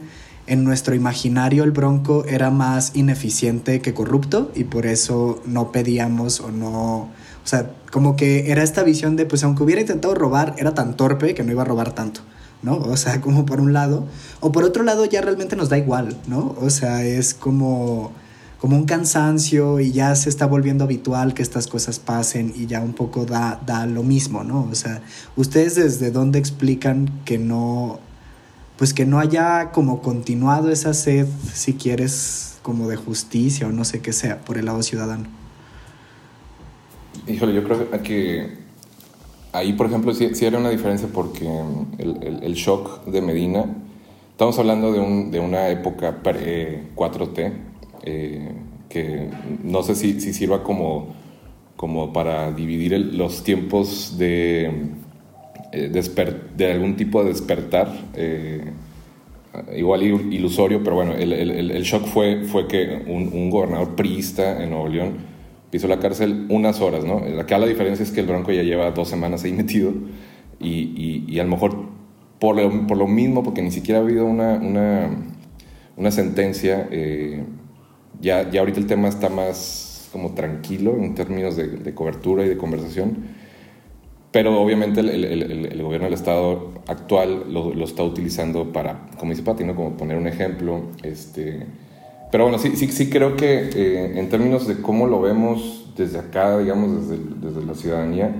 en 0.47 0.63
nuestro 0.63 0.95
imaginario 0.95 1.63
el 1.63 1.71
Bronco 1.71 2.25
era 2.25 2.49
más 2.49 2.95
ineficiente 2.95 3.81
que 3.81 3.93
corrupto 3.93 4.51
y 4.55 4.63
por 4.63 4.85
eso 4.85 5.41
no 5.45 5.71
pedíamos 5.71 6.39
o 6.39 6.51
no... 6.51 7.09
O 7.43 7.49
sea, 7.49 7.71
como 7.91 8.15
que 8.15 8.51
era 8.51 8.63
esta 8.63 8.83
visión 8.83 9.15
de, 9.15 9.25
pues 9.25 9.43
aunque 9.43 9.63
hubiera 9.63 9.81
intentado 9.81 10.13
robar, 10.15 10.55
era 10.57 10.73
tan 10.73 10.97
torpe 10.97 11.33
que 11.33 11.43
no 11.43 11.51
iba 11.51 11.61
a 11.61 11.65
robar 11.65 11.93
tanto, 11.93 12.21
¿no? 12.61 12.75
O 12.77 12.97
sea, 12.97 13.21
como 13.21 13.45
por 13.45 13.61
un 13.61 13.71
lado. 13.71 14.05
O 14.41 14.51
por 14.51 14.63
otro 14.65 14.83
lado 14.83 15.05
ya 15.05 15.21
realmente 15.21 15.55
nos 15.55 15.69
da 15.69 15.77
igual, 15.77 16.17
¿no? 16.27 16.55
O 16.59 16.69
sea, 16.69 17.05
es 17.05 17.33
como 17.33 18.11
como 18.59 18.75
un 18.75 18.85
cansancio 18.85 19.79
y 19.79 19.91
ya 19.91 20.15
se 20.15 20.29
está 20.29 20.45
volviendo 20.45 20.83
habitual 20.83 21.33
que 21.33 21.43
estas 21.43 21.67
cosas 21.67 21.99
pasen 21.99 22.53
y 22.55 22.65
ya 22.65 22.81
un 22.81 22.93
poco 22.93 23.25
da, 23.25 23.61
da 23.65 23.85
lo 23.85 24.03
mismo, 24.03 24.43
¿no? 24.43 24.67
O 24.71 24.75
sea, 24.75 25.01
ustedes 25.35 25.75
desde 25.75 26.11
dónde 26.11 26.39
explican 26.39 27.21
que 27.23 27.37
no, 27.37 27.99
pues 28.77 28.93
que 28.93 29.05
no 29.05 29.19
haya 29.19 29.71
como 29.71 30.01
continuado 30.01 30.71
esa 30.71 30.93
sed, 30.93 31.27
si 31.53 31.73
quieres, 31.73 32.57
como 32.63 32.87
de 32.87 32.95
justicia 32.95 33.67
o 33.67 33.71
no 33.71 33.85
sé 33.85 34.01
qué 34.01 34.11
sea, 34.11 34.39
por 34.39 34.57
el 34.57 34.65
lado 34.65 34.81
ciudadano. 34.81 35.25
Híjole, 37.27 37.53
yo 37.53 37.63
creo 37.63 37.89
que 38.01 38.67
ahí, 39.57 39.73
por 39.73 39.87
ejemplo, 39.87 40.13
sí, 40.13 40.29
era 40.41 40.57
una 40.57 40.69
diferencia 40.69 41.07
porque 41.11 41.47
el, 41.97 42.39
el, 42.43 42.53
shock 42.53 43.05
de 43.05 43.21
Medina, 43.21 43.65
estamos 44.31 44.57
hablando 44.59 44.91
de, 44.91 44.99
un, 44.99 45.31
de 45.31 45.39
una 45.39 45.69
época 45.69 46.21
pre-4T, 46.23 47.53
eh, 48.03 48.51
que 48.89 49.29
no 49.63 49.83
sé 49.83 49.95
si, 49.95 50.19
si, 50.19 50.33
sirva 50.33 50.63
como, 50.63 51.15
como 51.75 52.13
para 52.13 52.51
dividir 52.51 52.93
los 53.13 53.43
tiempos 53.43 54.17
de, 54.17 54.71
eh, 55.71 55.91
de 56.55 56.71
algún 56.71 56.95
tipo 56.95 57.23
de 57.23 57.29
despertar, 57.29 57.93
eh, 58.15 58.71
igual 59.75 60.03
ilusorio, 60.03 60.83
pero 60.83 60.95
bueno, 60.95 61.13
el, 61.13 61.81
shock 61.83 62.05
fue, 62.05 62.43
fue 62.43 62.67
que 62.67 63.03
un, 63.07 63.29
un, 63.33 63.49
gobernador 63.49 63.95
priista 63.95 64.61
en 64.63 64.69
Nuevo 64.69 64.87
León 64.87 65.13
pisó 65.71 65.87
la 65.87 65.99
cárcel 65.99 66.45
unas 66.49 66.79
horas, 66.79 67.03
¿no? 67.03 67.23
Acá 67.39 67.57
la 67.57 67.65
diferencia 67.65 68.03
es 68.03 68.11
que 68.11 68.21
el 68.21 68.27
Bronco 68.27 68.51
ya 68.51 68.63
lleva 68.63 68.91
dos 68.91 69.09
semanas 69.09 69.43
ahí 69.43 69.53
metido 69.53 69.93
y, 70.59 70.69
y, 70.69 71.25
y 71.27 71.39
a 71.39 71.43
lo 71.43 71.49
mejor 71.49 71.75
por 72.39 72.55
lo, 72.55 72.87
por 72.87 72.97
lo, 72.97 73.07
mismo, 73.07 73.43
porque 73.43 73.61
ni 73.61 73.71
siquiera 73.71 73.99
ha 73.99 74.03
habido 74.03 74.25
una, 74.25 74.53
una, 74.53 75.09
una 75.95 76.11
sentencia 76.11 76.87
ya, 78.19 78.49
ya 78.49 78.59
ahorita 78.61 78.79
el 78.79 78.87
tema 78.87 79.07
está 79.07 79.29
más 79.29 80.09
como 80.11 80.33
tranquilo 80.33 80.95
en 80.97 81.15
términos 81.15 81.55
de, 81.55 81.93
cobertura 81.93 82.45
y 82.45 82.49
de 82.49 82.57
conversación, 82.57 83.17
pero 84.31 84.59
obviamente 84.61 85.01
el, 85.01 85.09
el, 85.09 85.65
el, 85.65 85.83
gobierno 85.83 86.05
del 86.05 86.13
Estado 86.13 86.73
actual 86.87 87.51
lo, 87.51 87.73
lo, 87.73 87.85
está 87.85 88.03
utilizando 88.03 88.71
para, 88.71 89.07
como 89.17 89.31
dice 89.31 89.43
Pati, 89.43 89.63
como 89.65 89.95
poner 89.97 90.17
un 90.17 90.27
ejemplo. 90.27 90.81
Este, 91.03 91.65
pero 92.31 92.43
bueno, 92.43 92.59
sí, 92.59 92.75
sí, 92.75 92.87
sí 92.87 93.09
creo 93.09 93.35
que 93.35 93.69
eh, 93.73 94.19
en 94.19 94.29
términos 94.29 94.67
de 94.67 94.81
cómo 94.81 95.07
lo 95.07 95.21
vemos 95.21 95.91
desde 95.95 96.19
acá, 96.19 96.57
digamos, 96.57 97.07
desde, 97.07 97.23
desde 97.41 97.65
la 97.65 97.73
ciudadanía, 97.73 98.35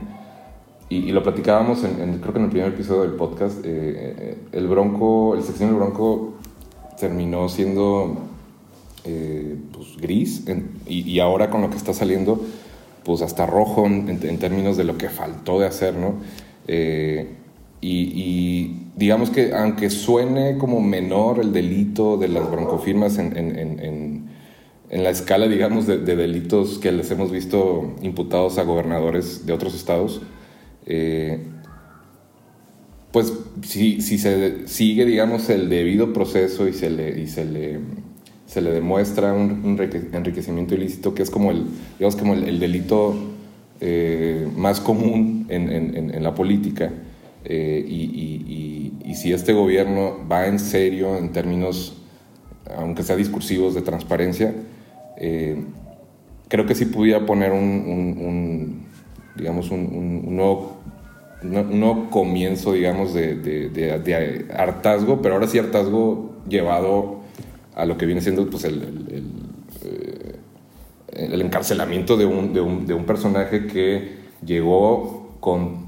y, 0.90 1.12
lo 1.12 1.22
platicábamos 1.22 1.84
en, 1.84 2.20
creo 2.20 2.34
que 2.34 2.40
en 2.40 2.46
el 2.46 2.52
primer 2.52 2.70
episodio 2.70 3.02
del 3.02 3.12
podcast, 3.12 3.60
eh, 3.66 4.38
el 4.54 4.68
Bronco, 4.68 5.36
el 5.36 5.44
sección 5.44 5.70
del 5.70 5.78
Bronco 5.78 6.36
terminó 6.98 7.50
siendo 7.50 8.16
pues, 9.04 9.98
gris 10.00 10.44
y, 10.88 11.20
ahora 11.20 11.50
con 11.50 11.62
lo 11.62 11.70
que 11.70 11.78
está 11.78 11.94
saliendo, 11.94 12.42
pues 13.04 13.22
hasta 13.22 13.46
rojo 13.46 13.86
en, 13.86 14.38
términos 14.40 14.78
de 14.78 14.84
lo 14.84 14.98
que 14.98 15.10
faltó 15.10 15.60
de 15.60 15.68
hacer, 15.68 15.96
¿no? 15.96 16.16
Y, 17.82 18.74
digamos 18.96 19.30
que 19.30 19.54
aunque 19.54 19.90
suene 19.90 20.58
como 20.58 20.82
menor 20.82 21.40
el 21.40 21.54
delito 21.54 22.18
de 22.18 22.28
las 22.28 22.50
broncofirmas 22.50 23.20
en, 23.20 23.38
en, 23.38 24.28
en, 24.90 25.04
la 25.04 25.10
escala, 25.10 25.48
digamos, 25.48 25.86
de, 25.86 25.98
delitos 26.00 26.80
que 26.80 26.92
les 26.92 27.12
hemos 27.12 27.30
visto 27.32 27.96
imputados 28.02 28.58
a 28.58 28.64
gobernadores 28.64 29.46
de 29.46 29.54
otros 29.54 29.76
estados, 29.76 30.22
eh, 30.86 31.40
pues 33.12 33.34
si, 33.64 34.02
si, 34.02 34.18
se 34.18 34.68
sigue, 34.68 35.06
digamos, 35.06 35.50
el 35.50 35.70
debido 35.70 36.14
proceso 36.14 36.68
y 36.68 36.74
se 36.74 36.90
le, 36.90 37.20
y 37.20 37.28
se 37.28 37.46
le, 37.46 37.80
se 38.48 38.62
le 38.62 38.72
demuestra 38.72 39.34
un, 39.34 39.78
enriquecimiento 40.14 40.74
ilícito, 40.74 41.14
que 41.14 41.22
es 41.22 41.30
como 41.30 41.52
el, 41.52 41.66
digamos, 42.00 42.16
como 42.16 42.34
el, 42.34 42.60
delito 42.60 43.16
eh, 43.80 44.48
más 44.56 44.80
común 44.80 45.46
en 45.50 46.24
la 46.24 46.34
política, 46.34 46.92
eh, 47.50 47.86
y, 47.88 49.14
si 49.16 49.34
este 49.34 49.54
gobierno 49.54 50.18
va 50.32 50.46
en 50.46 50.60
serio 50.60 51.18
en 51.18 51.32
términos, 51.32 51.98
aunque 52.78 53.02
sea 53.02 53.16
discursivos, 53.16 53.74
de 53.74 53.82
transparencia, 53.82 54.54
eh, 55.18 55.64
creo 56.50 56.68
que 56.68 56.76
sí 56.76 56.86
pudiera 56.86 57.26
poner 57.26 57.52
un, 57.52 58.86
digamos, 59.36 59.72
un, 59.72 60.38
comienzo, 62.12 62.74
digamos, 62.74 63.16
de, 63.16 64.46
hartazgo, 64.56 65.22
pero 65.22 65.36
ahora 65.36 65.48
sí 65.48 65.58
hartazgo 65.58 66.36
llevado 66.48 67.22
a 67.78 67.86
lo 67.86 67.98
que 67.98 68.06
viene 68.06 68.22
siendo 68.22 68.50
pues, 68.50 68.64
el, 68.66 68.82
el, 68.82 69.32
el 71.12 71.42
eh, 71.42 71.46
encarcelamiento 71.46 72.18
de 72.18 72.26
un, 72.26 72.54
de 72.54 72.60
un, 72.60 72.88
de 72.88 72.94
un 72.94 73.06
personaje 73.06 73.68
que 73.68 74.18
llegó 74.44 75.38
con 75.40 75.88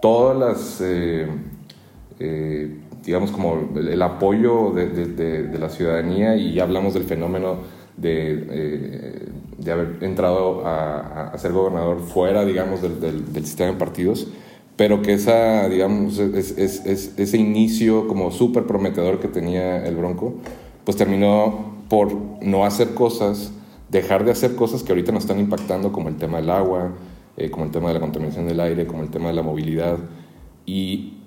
todas 0.00 0.36
las, 0.36 0.80
eh, 0.80 1.26
eh, 2.18 2.76
digamos, 3.04 3.30
como 3.30 3.70
el, 3.76 4.02
apoyo 4.02 4.72
de, 4.72 5.56
la 5.58 5.68
ciudadanía 5.68 6.36
y 6.36 6.54
ya 6.54 6.64
hablamos 6.64 6.94
del 6.94 7.04
fenómeno 7.04 7.58
de, 7.96 8.46
eh, 8.50 9.28
de 9.58 9.72
haber 9.72 9.98
entrado 10.00 10.66
a, 10.66 11.32
ser 11.38 11.52
gobernador 11.52 12.00
fuera, 12.00 12.44
digamos, 12.44 12.82
del, 12.82 13.24
sistema 13.44 13.72
de 13.72 13.76
partidos, 13.76 14.26
pero 14.76 15.02
que 15.02 15.12
esa, 15.12 15.68
digamos, 15.68 16.18
ese 16.18 17.38
inicio 17.38 18.08
como 18.08 18.30
súper 18.30 18.64
prometedor 18.64 19.20
que 19.20 19.28
tenía 19.28 19.86
el 19.86 19.96
Bronco, 19.96 20.34
pues 20.84 20.96
terminó 20.96 21.72
por 21.88 22.12
no 22.42 22.64
hacer 22.64 22.94
cosas, 22.94 23.52
dejar 23.90 24.24
de 24.24 24.32
hacer 24.32 24.54
cosas 24.54 24.82
que 24.82 24.92
ahorita 24.92 25.12
nos 25.12 25.24
están 25.24 25.38
impactando, 25.38 25.92
como 25.92 26.08
el 26.08 26.16
tema 26.16 26.38
del 26.38 26.50
agua, 26.50 26.92
eh, 27.36 27.50
como 27.50 27.64
el 27.64 27.70
tema 27.70 27.88
de 27.88 27.94
la 27.94 28.00
contaminación 28.00 28.46
del 28.46 28.60
aire, 28.60 28.86
como 28.86 29.02
el 29.02 29.10
tema 29.10 29.28
de 29.28 29.34
la 29.34 29.42
movilidad. 29.42 29.98
Y 30.66 31.18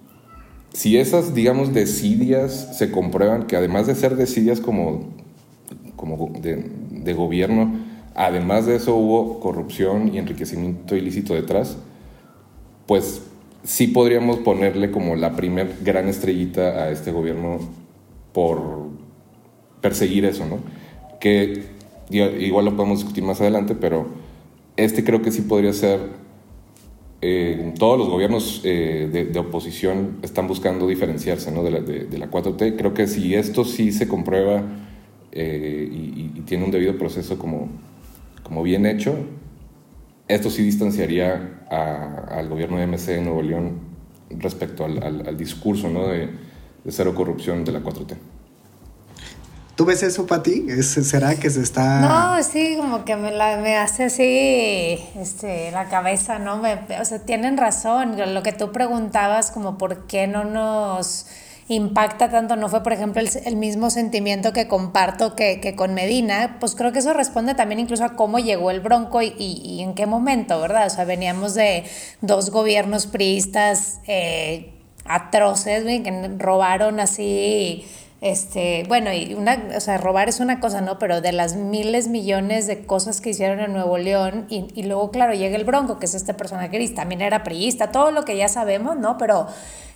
si 0.73 0.97
esas, 0.97 1.33
digamos, 1.33 1.73
desidias 1.73 2.77
se 2.77 2.91
comprueban, 2.91 3.43
que 3.47 3.55
además 3.55 3.87
de 3.87 3.95
ser 3.95 4.15
desidias 4.15 4.59
como, 4.59 5.05
como 5.95 6.31
de, 6.41 6.69
de 6.91 7.13
gobierno, 7.13 7.75
además 8.15 8.65
de 8.65 8.75
eso 8.75 8.95
hubo 8.95 9.39
corrupción 9.39 10.13
y 10.13 10.17
enriquecimiento 10.17 10.95
ilícito 10.95 11.33
detrás, 11.33 11.77
pues 12.87 13.21
sí 13.63 13.87
podríamos 13.87 14.37
ponerle 14.37 14.91
como 14.91 15.15
la 15.15 15.35
primer 15.35 15.77
gran 15.83 16.07
estrellita 16.07 16.83
a 16.83 16.91
este 16.91 17.11
gobierno 17.11 17.59
por 18.31 18.84
perseguir 19.85 20.25
eso, 20.25 20.47
¿no? 20.47 20.57
Que 21.19 21.61
igual 22.09 22.65
lo 22.65 22.75
podemos 22.75 23.01
discutir 23.01 23.23
más 23.23 23.39
adelante, 23.39 23.75
pero 23.75 24.07
este 24.77 25.03
creo 25.03 25.21
que 25.21 25.29
sí 25.29 25.43
podría 25.43 25.73
ser, 25.73 25.99
eh, 27.21 27.71
todos 27.77 27.99
los 27.99 28.09
gobiernos 28.09 28.61
eh, 28.63 29.29
de, 29.31 29.39
oposición 29.39 30.17
están 30.23 30.47
buscando 30.47 30.87
diferenciarse 30.87 31.51
¿no? 31.51 31.61
de, 31.61 31.69
la, 31.69 31.81
de, 31.81 32.17
la 32.17 32.31
4T. 32.31 32.77
Creo 32.77 32.95
que 32.95 33.05
si 33.05 33.35
esto 33.35 33.63
sí 33.63 33.91
se 33.91 34.07
comprueba 34.07 34.63
eh, 35.31 35.87
y, 35.91 36.41
tiene 36.47 36.65
un 36.65 36.71
debido 36.71 36.97
proceso 36.97 37.37
como, 37.37 37.69
como 38.41 38.63
bien 38.63 38.87
hecho, 38.87 39.15
esto 40.27 40.49
sí 40.49 40.63
distanciaría 40.63 41.63
al 41.69 42.49
gobierno 42.49 42.77
de 42.77 42.87
MC 42.87 43.17
en 43.17 43.25
Nuevo 43.25 43.43
León 43.43 43.73
respecto 44.31 44.83
al, 44.83 45.37
discurso 45.37 45.91
¿no? 45.91 46.07
de, 46.07 46.29
cero 46.87 47.13
corrupción 47.13 47.63
de 47.63 47.71
la 47.71 47.83
4T. 47.83 48.15
¿Tú 49.75 49.83
ves 49.83 50.03
eso 50.03 50.25
para 50.25 50.41
ti? 50.41 50.65
¿Será 50.83 51.35
que 51.35 51.49
se 51.49 51.61
está...? 51.61 51.99
No, 51.99 52.41
sí, 52.43 52.77
como 52.77 53.03
que 53.03 53.17
me, 53.17 53.31
la, 53.31 53.57
me 53.57 53.75
hace 53.75 54.05
así 54.05 55.03
este, 55.19 55.69
la 55.71 55.89
cabeza, 55.89 56.39
¿no? 56.39 56.57
Me, 56.57 56.79
o 56.99 57.03
sea, 57.03 57.19
tienen 57.19 57.57
razón. 57.57 58.15
Lo 58.33 58.41
que 58.41 58.53
tú 58.53 58.71
preguntabas, 58.71 59.51
como 59.51 59.77
por 59.77 60.07
qué 60.07 60.27
no 60.27 60.45
nos 60.45 61.27
impacta 61.67 62.29
tanto, 62.29 62.55
no 62.55 62.69
fue, 62.69 62.83
por 62.83 62.93
ejemplo, 62.93 63.21
el, 63.21 63.55
mismo 63.57 63.89
sentimiento 63.89 64.53
que 64.53 64.69
comparto 64.69 65.35
que, 65.35 65.59
que, 65.59 65.75
con 65.75 65.93
Medina, 65.93 66.55
pues 66.61 66.73
creo 66.75 66.93
que 66.93 66.99
eso 66.99 67.11
responde 67.11 67.53
también 67.53 67.79
incluso 67.79 68.05
a 68.05 68.15
cómo 68.15 68.39
llegó 68.39 68.71
el 68.71 68.79
Bronco 68.79 69.21
y, 69.21 69.33
y, 69.37 69.81
en 69.81 69.93
qué 69.93 70.05
momento, 70.05 70.61
¿verdad? 70.61 70.87
O 70.87 70.89
sea, 70.89 71.03
veníamos 71.03 71.53
de 71.53 71.83
dos 72.21 72.49
gobiernos 72.49 73.07
priistas 73.07 73.99
eh, 74.07 74.71
atroces, 75.05 75.83
que 75.83 76.31
robaron 76.37 77.01
así 77.01 77.85
este, 78.21 78.85
bueno, 78.87 79.13
y 79.13 79.33
una, 79.33 79.63
o 79.75 79.79
sea, 79.79 79.97
robar 79.97 80.29
es 80.29 80.39
una 80.39 80.59
cosa, 80.59 80.81
¿no? 80.81 80.97
Pero 80.99 81.21
de 81.21 81.31
las 81.31 81.55
miles, 81.55 82.07
millones 82.07 82.67
de 82.67 82.85
cosas 82.85 83.21
que 83.21 83.31
hicieron 83.31 83.59
en 83.59 83.73
Nuevo 83.73 83.97
León, 83.97 84.45
y, 84.49 84.67
y 84.73 84.83
luego, 84.83 85.11
claro, 85.11 85.33
llega 85.33 85.55
el 85.55 85.65
Bronco, 85.65 85.99
que 85.99 86.05
es 86.05 86.15
este 86.15 86.33
personaje 86.33 86.69
gris, 86.69 86.95
también 86.95 87.21
era 87.21 87.43
priista, 87.43 87.91
todo 87.91 88.11
lo 88.11 88.23
que 88.23 88.37
ya 88.37 88.47
sabemos, 88.47 88.97
¿no? 88.97 89.17
Pero 89.17 89.47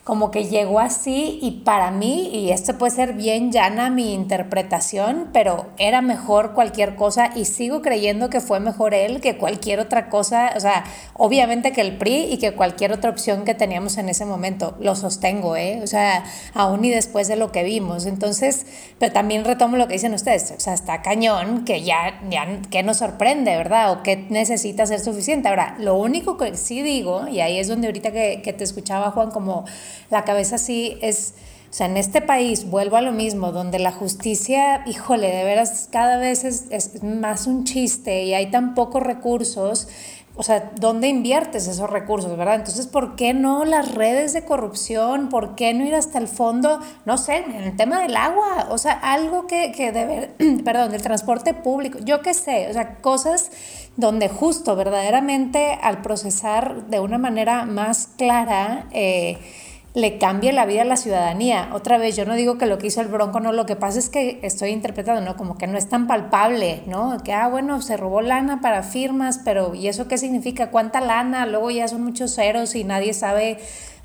como 0.03 0.31
que 0.31 0.45
llegó 0.45 0.79
así 0.79 1.37
y 1.41 1.61
para 1.63 1.91
mí, 1.91 2.29
y 2.33 2.51
esto 2.51 2.77
puede 2.77 2.95
ser 2.95 3.13
bien 3.13 3.51
llana 3.51 3.89
mi 3.89 4.13
interpretación, 4.13 5.29
pero 5.33 5.67
era 5.77 6.01
mejor 6.01 6.53
cualquier 6.53 6.95
cosa 6.95 7.29
y 7.35 7.45
sigo 7.45 7.81
creyendo 7.81 8.29
que 8.29 8.41
fue 8.41 8.59
mejor 8.59 8.93
él 8.93 9.21
que 9.21 9.37
cualquier 9.37 9.79
otra 9.79 10.09
cosa, 10.09 10.53
o 10.55 10.59
sea, 10.59 10.83
obviamente 11.13 11.71
que 11.71 11.81
el 11.81 11.97
PRI 11.97 12.27
y 12.31 12.37
que 12.37 12.53
cualquier 12.53 12.91
otra 12.91 13.09
opción 13.09 13.45
que 13.45 13.53
teníamos 13.53 13.97
en 13.97 14.09
ese 14.09 14.25
momento, 14.25 14.75
lo 14.79 14.95
sostengo, 14.95 15.55
¿eh? 15.55 15.81
O 15.83 15.87
sea, 15.87 16.23
aún 16.53 16.83
y 16.85 16.89
después 16.89 17.27
de 17.27 17.35
lo 17.35 17.51
que 17.51 17.63
vimos. 17.63 18.05
Entonces, 18.05 18.65
pero 18.97 19.13
también 19.13 19.45
retomo 19.45 19.77
lo 19.77 19.87
que 19.87 19.93
dicen 19.93 20.13
ustedes, 20.13 20.53
o 20.57 20.59
sea, 20.59 20.73
está 20.73 21.01
cañón 21.01 21.65
que 21.65 21.83
ya, 21.83 22.19
ya 22.29 22.47
¿qué 22.71 22.83
nos 22.83 22.97
sorprende, 22.97 23.55
verdad? 23.55 23.91
O 23.91 24.03
qué 24.03 24.27
necesita 24.29 24.85
ser 24.85 24.99
suficiente. 24.99 25.49
Ahora, 25.49 25.75
lo 25.79 25.95
único 25.95 26.37
que 26.37 26.55
sí 26.57 26.81
digo, 26.81 27.27
y 27.27 27.41
ahí 27.41 27.59
es 27.59 27.67
donde 27.67 27.87
ahorita 27.87 28.11
que, 28.11 28.41
que 28.43 28.53
te 28.53 28.63
escuchaba, 28.63 29.11
Juan, 29.11 29.31
como 29.31 29.65
la 30.09 30.23
cabeza 30.23 30.55
así 30.55 30.97
es, 31.01 31.33
o 31.69 31.73
sea, 31.73 31.87
en 31.87 31.97
este 31.97 32.21
país, 32.21 32.69
vuelvo 32.69 32.97
a 32.97 33.01
lo 33.01 33.11
mismo, 33.11 33.51
donde 33.51 33.79
la 33.79 33.91
justicia, 33.91 34.83
híjole, 34.87 35.27
de 35.27 35.43
veras 35.43 35.87
cada 35.91 36.17
vez 36.17 36.43
es, 36.43 36.65
es 36.71 37.03
más 37.03 37.47
un 37.47 37.63
chiste 37.63 38.23
y 38.23 38.33
hay 38.33 38.49
tan 38.49 38.73
pocos 38.73 39.03
recursos, 39.03 39.87
o 40.39 40.43
sea, 40.43 40.71
¿dónde 40.79 41.09
inviertes 41.09 41.67
esos 41.67 41.89
recursos, 41.89 42.37
verdad? 42.37 42.55
Entonces, 42.55 42.87
¿por 42.87 43.17
qué 43.17 43.33
no 43.33 43.65
las 43.65 43.93
redes 43.93 44.31
de 44.31 44.45
corrupción? 44.45 45.27
¿Por 45.27 45.55
qué 45.55 45.73
no 45.73 45.85
ir 45.85 45.93
hasta 45.93 46.17
el 46.17 46.29
fondo? 46.29 46.79
No 47.03 47.17
sé, 47.17 47.39
en 47.39 47.55
el 47.55 47.75
tema 47.75 48.01
del 48.01 48.15
agua, 48.15 48.67
o 48.69 48.77
sea, 48.77 48.93
algo 48.93 49.47
que, 49.47 49.73
que 49.73 49.91
debe, 49.91 50.29
perdón, 50.63 50.91
del 50.91 51.01
transporte 51.01 51.53
público, 51.53 51.99
yo 51.99 52.21
qué 52.21 52.33
sé, 52.33 52.69
o 52.69 52.73
sea, 52.73 52.99
cosas 52.99 53.51
donde 53.97 54.29
justo, 54.29 54.77
verdaderamente, 54.77 55.77
al 55.81 56.01
procesar 56.01 56.85
de 56.87 57.01
una 57.01 57.17
manera 57.17 57.65
más 57.65 58.07
clara, 58.15 58.87
eh, 58.91 59.37
le 59.99 60.17
cambie 60.17 60.51
la 60.51 60.65
vida 60.65 60.81
a 60.81 60.85
la 60.85 60.97
ciudadanía. 60.97 61.69
Otra 61.73 61.97
vez, 61.97 62.15
yo 62.15 62.25
no 62.25 62.35
digo 62.35 62.57
que 62.57 62.65
lo 62.65 62.77
que 62.77 62.87
hizo 62.87 63.01
el 63.01 63.07
Bronco 63.07 63.39
no, 63.39 63.51
lo 63.51 63.65
que 63.65 63.75
pasa 63.75 63.99
es 63.99 64.09
que 64.09 64.39
estoy 64.41 64.69
interpretando, 64.69 65.21
¿no? 65.21 65.37
Como 65.37 65.57
que 65.57 65.67
no 65.67 65.77
es 65.77 65.89
tan 65.89 66.07
palpable, 66.07 66.83
¿no? 66.87 67.17
Que, 67.23 67.33
ah, 67.33 67.47
bueno, 67.47 67.81
se 67.81 67.97
robó 67.97 68.21
lana 68.21 68.61
para 68.61 68.83
firmas, 68.83 69.41
pero 69.43 69.75
¿y 69.75 69.87
eso 69.87 70.07
qué 70.07 70.17
significa? 70.17 70.71
¿Cuánta 70.71 71.01
lana? 71.01 71.45
Luego 71.45 71.71
ya 71.71 71.87
son 71.87 72.03
muchos 72.03 72.33
ceros 72.35 72.75
y 72.75 72.83
nadie 72.83 73.13
sabe 73.13 73.59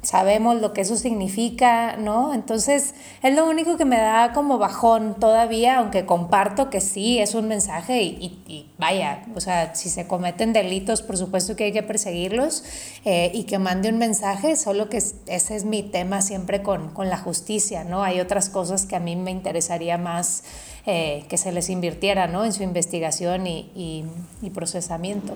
sabemos 0.05 0.61
lo 0.61 0.73
que 0.73 0.83
eso 0.83 0.97
significa, 0.97 1.97
¿no? 1.97 2.35
Entonces 2.35 2.95
es 3.23 3.35
lo 3.35 3.49
único 3.49 3.77
que 3.77 3.85
me 3.85 3.97
da 3.97 4.33
como 4.33 4.59
bajón 4.59 5.17
todavía, 5.19 5.79
aunque 5.79 6.07
comparto 6.07 6.71
que 6.71 6.81
sí 6.81 7.19
es 7.19 7.35
un 7.35 7.49
mensaje 7.49 8.03
y, 8.03 8.71
vaya, 8.79 9.25
o 9.35 9.41
sea, 9.41 9.75
si 9.75 9.89
se 9.89 10.07
cometen 10.07 10.53
delitos, 10.53 11.03
por 11.03 11.17
supuesto 11.17 11.57
que 11.57 11.65
hay 11.65 11.73
que 11.73 11.83
perseguirlos 11.83 12.65
eh, 13.05 13.31
y 13.35 13.45
que 13.45 13.59
mande 13.59 13.89
un 13.89 13.99
mensaje, 13.99 14.57
solo 14.57 14.89
que 14.89 14.99
ese 14.99 15.57
es 15.57 15.65
mi 15.65 15.83
tema 15.83 16.23
siempre 16.23 16.63
con, 16.63 16.91
con 16.91 17.09
la 17.09 17.17
justicia, 17.17 17.85
¿no? 17.85 18.03
Hay 18.03 18.21
otras 18.21 18.51
cosas 18.51 18.87
que 18.87 18.97
a 18.97 19.01
mí 19.01 19.17
me 19.17 19.31
interesaría 19.31 19.99
más 19.99 20.45
eh, 20.87 21.25
que 21.29 21.39
se 21.39 21.51
les 21.51 21.71
invirtiera, 21.71 22.27
¿no? 22.27 22.45
En 22.45 22.53
su 22.53 22.63
investigación 22.63 23.47
y, 23.47 24.05
y 24.43 24.51
procesamiento. 24.51 25.35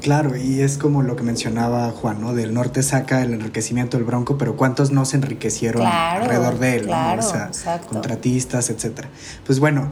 Claro, 0.00 0.36
y 0.36 0.60
es 0.60 0.78
como 0.78 1.02
lo 1.02 1.14
que 1.14 1.22
mencionaba 1.22 1.90
Juan, 1.90 2.20
¿no? 2.20 2.34
Del 2.34 2.52
norte 2.54 2.82
saca 2.82 3.22
el 3.22 3.32
enriquecimiento 3.34 3.96
del 3.96 4.04
Bronco, 4.04 4.36
pero 4.36 4.56
¿cuántos 4.56 4.90
no 4.90 5.04
se 5.04 5.16
enriquecieron 5.16 5.86
alrededor 5.86 6.58
de 6.58 6.76
él? 6.76 6.86
Claro, 6.86 7.20
O 7.20 7.22
sea, 7.22 7.46
exacto. 7.46 7.88
contratistas, 7.88 8.70
etcétera. 8.70 9.08
Pues 9.46 9.60
bueno, 9.60 9.90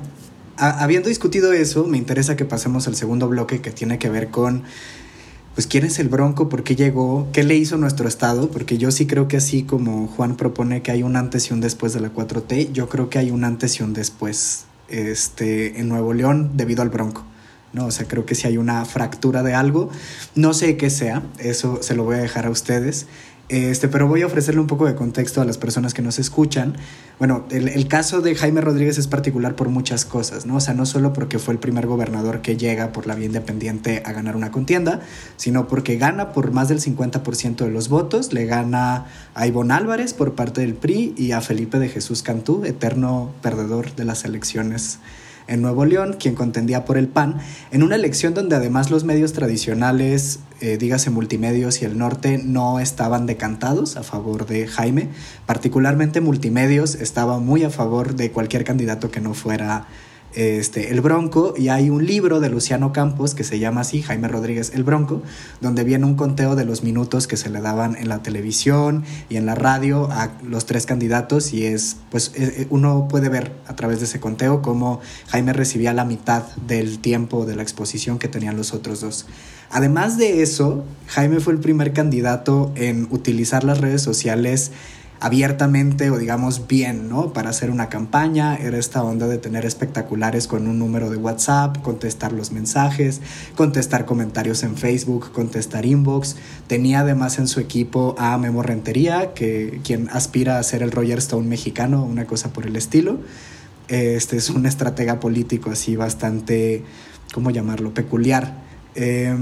habiendo 0.56 1.08
discutido 1.08 1.52
eso, 1.52 1.84
me 1.84 1.96
interesa 1.96 2.36
que 2.36 2.44
pasemos 2.44 2.88
al 2.88 2.96
segundo 2.96 3.28
bloque 3.28 3.60
que 3.60 3.70
tiene 3.70 3.98
que 3.98 4.08
ver 4.08 4.30
con 4.30 4.64
pues 5.54 5.66
quién 5.66 5.84
es 5.84 5.98
el 5.98 6.08
Bronco, 6.08 6.48
por 6.48 6.62
qué 6.62 6.76
llegó, 6.76 7.28
qué 7.32 7.42
le 7.42 7.56
hizo 7.56 7.76
nuestro 7.76 8.08
estado, 8.08 8.50
porque 8.50 8.78
yo 8.78 8.90
sí 8.90 9.06
creo 9.06 9.28
que 9.28 9.36
así 9.36 9.62
como 9.62 10.06
Juan 10.06 10.36
propone 10.36 10.82
que 10.82 10.90
hay 10.90 11.02
un 11.02 11.16
antes 11.16 11.50
y 11.50 11.52
un 11.52 11.60
después 11.60 11.92
de 11.92 12.00
la 12.00 12.12
4T, 12.12 12.72
yo 12.72 12.88
creo 12.88 13.10
que 13.10 13.18
hay 13.18 13.30
un 13.30 13.44
antes 13.44 13.78
y 13.80 13.82
un 13.82 13.92
después 13.92 14.64
este, 14.88 15.80
en 15.80 15.88
Nuevo 15.88 16.12
León 16.14 16.52
debido 16.54 16.82
al 16.82 16.88
Bronco. 16.88 17.24
No, 17.72 17.86
o 17.86 17.90
sea, 17.90 18.06
creo 18.08 18.26
que 18.26 18.34
si 18.34 18.46
hay 18.46 18.56
una 18.56 18.84
fractura 18.84 19.42
de 19.42 19.54
algo, 19.54 19.90
no 20.34 20.54
sé 20.54 20.76
qué 20.76 20.90
sea, 20.90 21.22
eso 21.38 21.82
se 21.82 21.94
lo 21.94 22.04
voy 22.04 22.16
a 22.16 22.18
dejar 22.18 22.46
a 22.46 22.50
ustedes. 22.50 23.06
Este, 23.50 23.88
pero 23.88 24.06
voy 24.06 24.22
a 24.22 24.26
ofrecerle 24.26 24.60
un 24.60 24.68
poco 24.68 24.86
de 24.86 24.94
contexto 24.94 25.40
a 25.40 25.44
las 25.44 25.58
personas 25.58 25.92
que 25.92 26.02
nos 26.02 26.20
escuchan. 26.20 26.76
Bueno, 27.18 27.46
el, 27.50 27.66
el 27.68 27.88
caso 27.88 28.20
de 28.20 28.36
Jaime 28.36 28.60
Rodríguez 28.60 28.96
es 28.96 29.08
particular 29.08 29.56
por 29.56 29.68
muchas 29.68 30.04
cosas, 30.04 30.46
¿no? 30.46 30.56
O 30.56 30.60
sea, 30.60 30.72
no 30.72 30.86
solo 30.86 31.12
porque 31.12 31.40
fue 31.40 31.54
el 31.54 31.58
primer 31.58 31.88
gobernador 31.88 32.42
que 32.42 32.56
llega 32.56 32.92
por 32.92 33.08
la 33.08 33.16
vía 33.16 33.26
independiente 33.26 34.04
a 34.06 34.12
ganar 34.12 34.36
una 34.36 34.52
contienda, 34.52 35.00
sino 35.36 35.66
porque 35.66 35.96
gana 35.96 36.32
por 36.32 36.52
más 36.52 36.68
del 36.68 36.80
50% 36.80 37.56
de 37.56 37.70
los 37.70 37.88
votos, 37.88 38.32
le 38.32 38.46
gana 38.46 39.06
a 39.34 39.48
Ivonne 39.48 39.74
Álvarez 39.74 40.14
por 40.14 40.36
parte 40.36 40.60
del 40.60 40.74
PRI 40.74 41.14
y 41.16 41.32
a 41.32 41.40
Felipe 41.40 41.80
de 41.80 41.88
Jesús 41.88 42.22
Cantú, 42.22 42.64
eterno 42.64 43.32
perdedor 43.42 43.96
de 43.96 44.04
las 44.04 44.24
elecciones 44.24 45.00
en 45.50 45.62
Nuevo 45.62 45.84
León, 45.84 46.16
quien 46.18 46.34
contendía 46.34 46.84
por 46.84 46.96
el 46.96 47.08
PAN, 47.08 47.38
en 47.72 47.82
una 47.82 47.96
elección 47.96 48.32
donde 48.32 48.56
además 48.56 48.90
los 48.90 49.04
medios 49.04 49.32
tradicionales, 49.32 50.38
eh, 50.60 50.78
dígase 50.78 51.10
multimedios 51.10 51.82
y 51.82 51.84
el 51.84 51.98
norte, 51.98 52.38
no 52.38 52.80
estaban 52.80 53.26
decantados 53.26 53.96
a 53.96 54.02
favor 54.02 54.46
de 54.46 54.66
Jaime. 54.66 55.08
Particularmente 55.46 56.20
multimedios 56.20 56.94
estaba 56.94 57.38
muy 57.38 57.64
a 57.64 57.70
favor 57.70 58.14
de 58.14 58.30
cualquier 58.30 58.64
candidato 58.64 59.10
que 59.10 59.20
no 59.20 59.34
fuera 59.34 59.86
este, 60.34 60.90
el 60.90 61.00
Bronco, 61.00 61.54
y 61.56 61.68
hay 61.68 61.90
un 61.90 62.06
libro 62.06 62.40
de 62.40 62.48
Luciano 62.50 62.92
Campos 62.92 63.34
que 63.34 63.44
se 63.44 63.58
llama 63.58 63.82
así, 63.82 64.02
Jaime 64.02 64.28
Rodríguez 64.28 64.72
el 64.74 64.84
Bronco, 64.84 65.22
donde 65.60 65.84
viene 65.84 66.06
un 66.06 66.14
conteo 66.14 66.56
de 66.56 66.64
los 66.64 66.82
minutos 66.82 67.26
que 67.26 67.36
se 67.36 67.50
le 67.50 67.60
daban 67.60 67.96
en 67.96 68.08
la 68.08 68.22
televisión 68.22 69.04
y 69.28 69.36
en 69.36 69.46
la 69.46 69.54
radio 69.54 70.08
a 70.10 70.30
los 70.42 70.66
tres 70.66 70.86
candidatos, 70.86 71.52
y 71.52 71.66
es, 71.66 71.96
pues, 72.10 72.32
eh, 72.34 72.66
uno 72.70 73.08
puede 73.08 73.28
ver 73.28 73.52
a 73.66 73.76
través 73.76 74.00
de 74.00 74.06
ese 74.06 74.20
conteo 74.20 74.62
cómo 74.62 75.00
Jaime 75.28 75.52
recibía 75.52 75.92
la 75.92 76.04
mitad 76.04 76.44
del 76.66 76.98
tiempo 76.98 77.46
de 77.46 77.56
la 77.56 77.62
exposición 77.62 78.18
que 78.18 78.28
tenían 78.28 78.56
los 78.56 78.72
otros 78.72 79.00
dos. 79.00 79.26
Además 79.70 80.18
de 80.18 80.42
eso, 80.42 80.84
Jaime 81.06 81.38
fue 81.38 81.52
el 81.52 81.60
primer 81.60 81.92
candidato 81.92 82.72
en 82.74 83.06
utilizar 83.10 83.62
las 83.62 83.78
redes 83.78 84.02
sociales 84.02 84.72
abiertamente 85.20 86.10
o 86.10 86.18
digamos 86.18 86.66
bien, 86.66 87.08
¿no? 87.08 87.32
Para 87.34 87.50
hacer 87.50 87.70
una 87.70 87.90
campaña, 87.90 88.56
era 88.56 88.78
esta 88.78 89.04
onda 89.04 89.28
de 89.28 89.36
tener 89.36 89.66
espectaculares 89.66 90.46
con 90.46 90.66
un 90.66 90.78
número 90.78 91.10
de 91.10 91.18
WhatsApp, 91.18 91.82
contestar 91.82 92.32
los 92.32 92.52
mensajes, 92.52 93.20
contestar 93.54 94.06
comentarios 94.06 94.62
en 94.62 94.76
Facebook, 94.76 95.30
contestar 95.32 95.84
inbox. 95.84 96.36
Tenía 96.66 97.00
además 97.00 97.38
en 97.38 97.48
su 97.48 97.60
equipo 97.60 98.14
a 98.18 98.38
Memo 98.38 98.62
Rentería, 98.62 99.34
que 99.34 99.80
quien 99.84 100.08
aspira 100.08 100.58
a 100.58 100.62
ser 100.62 100.82
el 100.82 100.90
Roger 100.90 101.18
Stone 101.18 101.46
mexicano, 101.46 102.02
una 102.02 102.26
cosa 102.26 102.52
por 102.52 102.66
el 102.66 102.76
estilo. 102.76 103.18
Este 103.88 104.38
es 104.38 104.48
un 104.48 104.64
estratega 104.64 105.20
político 105.20 105.70
así 105.70 105.96
bastante, 105.96 106.82
¿cómo 107.34 107.50
llamarlo? 107.50 107.92
Peculiar. 107.92 108.62
Eh, 108.94 109.36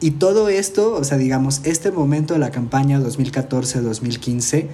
y 0.00 0.12
todo 0.12 0.48
esto, 0.48 0.94
o 0.94 1.04
sea, 1.04 1.16
digamos, 1.16 1.60
este 1.62 1.92
momento 1.92 2.34
de 2.34 2.40
la 2.40 2.50
campaña 2.50 2.98
2014-2015, 2.98 4.66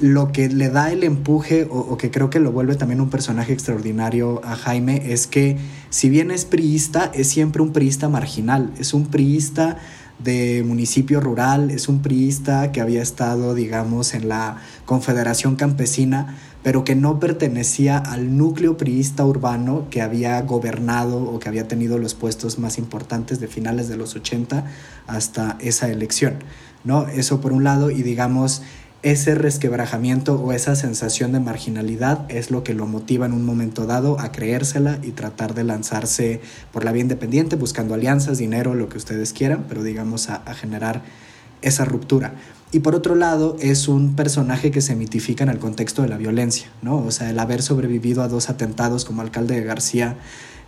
lo 0.00 0.32
que 0.32 0.48
le 0.48 0.70
da 0.70 0.90
el 0.90 1.04
empuje 1.04 1.66
o, 1.70 1.96
que 1.96 2.10
creo 2.10 2.30
que 2.30 2.40
lo 2.40 2.52
vuelve 2.52 2.74
también 2.74 3.00
un 3.00 3.10
personaje 3.10 3.52
extraordinario 3.52 4.40
a 4.44 4.56
Jaime 4.56 5.12
es 5.12 5.26
que 5.26 5.56
si 5.90 6.08
bien 6.08 6.30
es 6.30 6.44
priista, 6.44 7.10
es 7.14 7.28
siempre 7.28 7.62
un 7.62 7.72
priista 7.72 8.08
marginal, 8.08 8.72
es 8.78 8.92
un 8.92 9.06
priista 9.06 9.78
de 10.18 10.64
municipio 10.66 11.20
rural, 11.20 11.70
es 11.70 11.88
un 11.88 12.00
priista 12.02 12.72
que 12.72 12.80
había 12.80 13.02
estado, 13.02 13.54
digamos, 13.54 14.14
en 14.14 14.28
la 14.28 14.58
Confederación 14.84 15.56
Campesina, 15.56 16.36
pero 16.62 16.82
que 16.82 16.94
no 16.94 17.20
pertenecía 17.20 17.98
al 17.98 18.36
núcleo 18.36 18.76
priista 18.76 19.24
urbano 19.24 19.86
que 19.90 20.00
había 20.02 20.40
gobernado 20.42 21.22
o 21.22 21.38
que 21.38 21.48
había 21.48 21.68
tenido 21.68 21.98
los 21.98 22.14
puestos 22.14 22.58
más 22.58 22.78
importantes 22.78 23.38
de 23.38 23.48
finales 23.48 23.88
de 23.88 23.96
los 23.96 24.16
80 24.16 24.64
hasta 25.06 25.58
esa 25.60 25.90
elección, 25.90 26.36
¿no? 26.82 27.06
Eso 27.06 27.40
por 27.40 27.52
un 27.52 27.64
lado 27.64 27.90
y 27.90 28.02
digamos 28.02 28.62
ese 29.04 29.34
resquebrajamiento 29.34 30.40
o 30.40 30.52
esa 30.52 30.74
sensación 30.74 31.30
de 31.32 31.38
marginalidad 31.38 32.24
es 32.30 32.50
lo 32.50 32.64
que 32.64 32.72
lo 32.72 32.86
motiva 32.86 33.26
en 33.26 33.34
un 33.34 33.44
momento 33.44 33.84
dado 33.84 34.18
a 34.18 34.32
creérsela 34.32 34.98
y 35.02 35.10
tratar 35.10 35.52
de 35.52 35.62
lanzarse 35.62 36.40
por 36.72 36.86
la 36.86 36.92
vía 36.92 37.02
independiente, 37.02 37.56
buscando 37.56 37.92
alianzas, 37.92 38.38
dinero, 38.38 38.74
lo 38.74 38.88
que 38.88 38.96
ustedes 38.96 39.34
quieran, 39.34 39.66
pero 39.68 39.82
digamos 39.82 40.30
a, 40.30 40.42
generar 40.54 41.02
esa 41.60 41.84
ruptura. 41.84 42.32
Y 42.72 42.78
por 42.78 42.94
otro 42.94 43.14
lado, 43.14 43.58
es 43.60 43.88
un 43.88 44.16
personaje 44.16 44.70
que 44.70 44.80
se 44.80 44.96
mitifica 44.96 45.44
en 45.44 45.50
el 45.50 45.58
contexto 45.58 46.00
de 46.00 46.08
la 46.08 46.16
violencia, 46.16 46.68
¿no? 46.80 46.96
O 46.96 47.10
sea, 47.10 47.28
el 47.28 47.38
haber 47.38 47.60
sobrevivido 47.60 48.22
a 48.22 48.28
dos 48.28 48.48
atentados 48.48 49.04
como 49.04 49.20
alcalde 49.20 49.54
de 49.54 49.64
García 49.64 50.16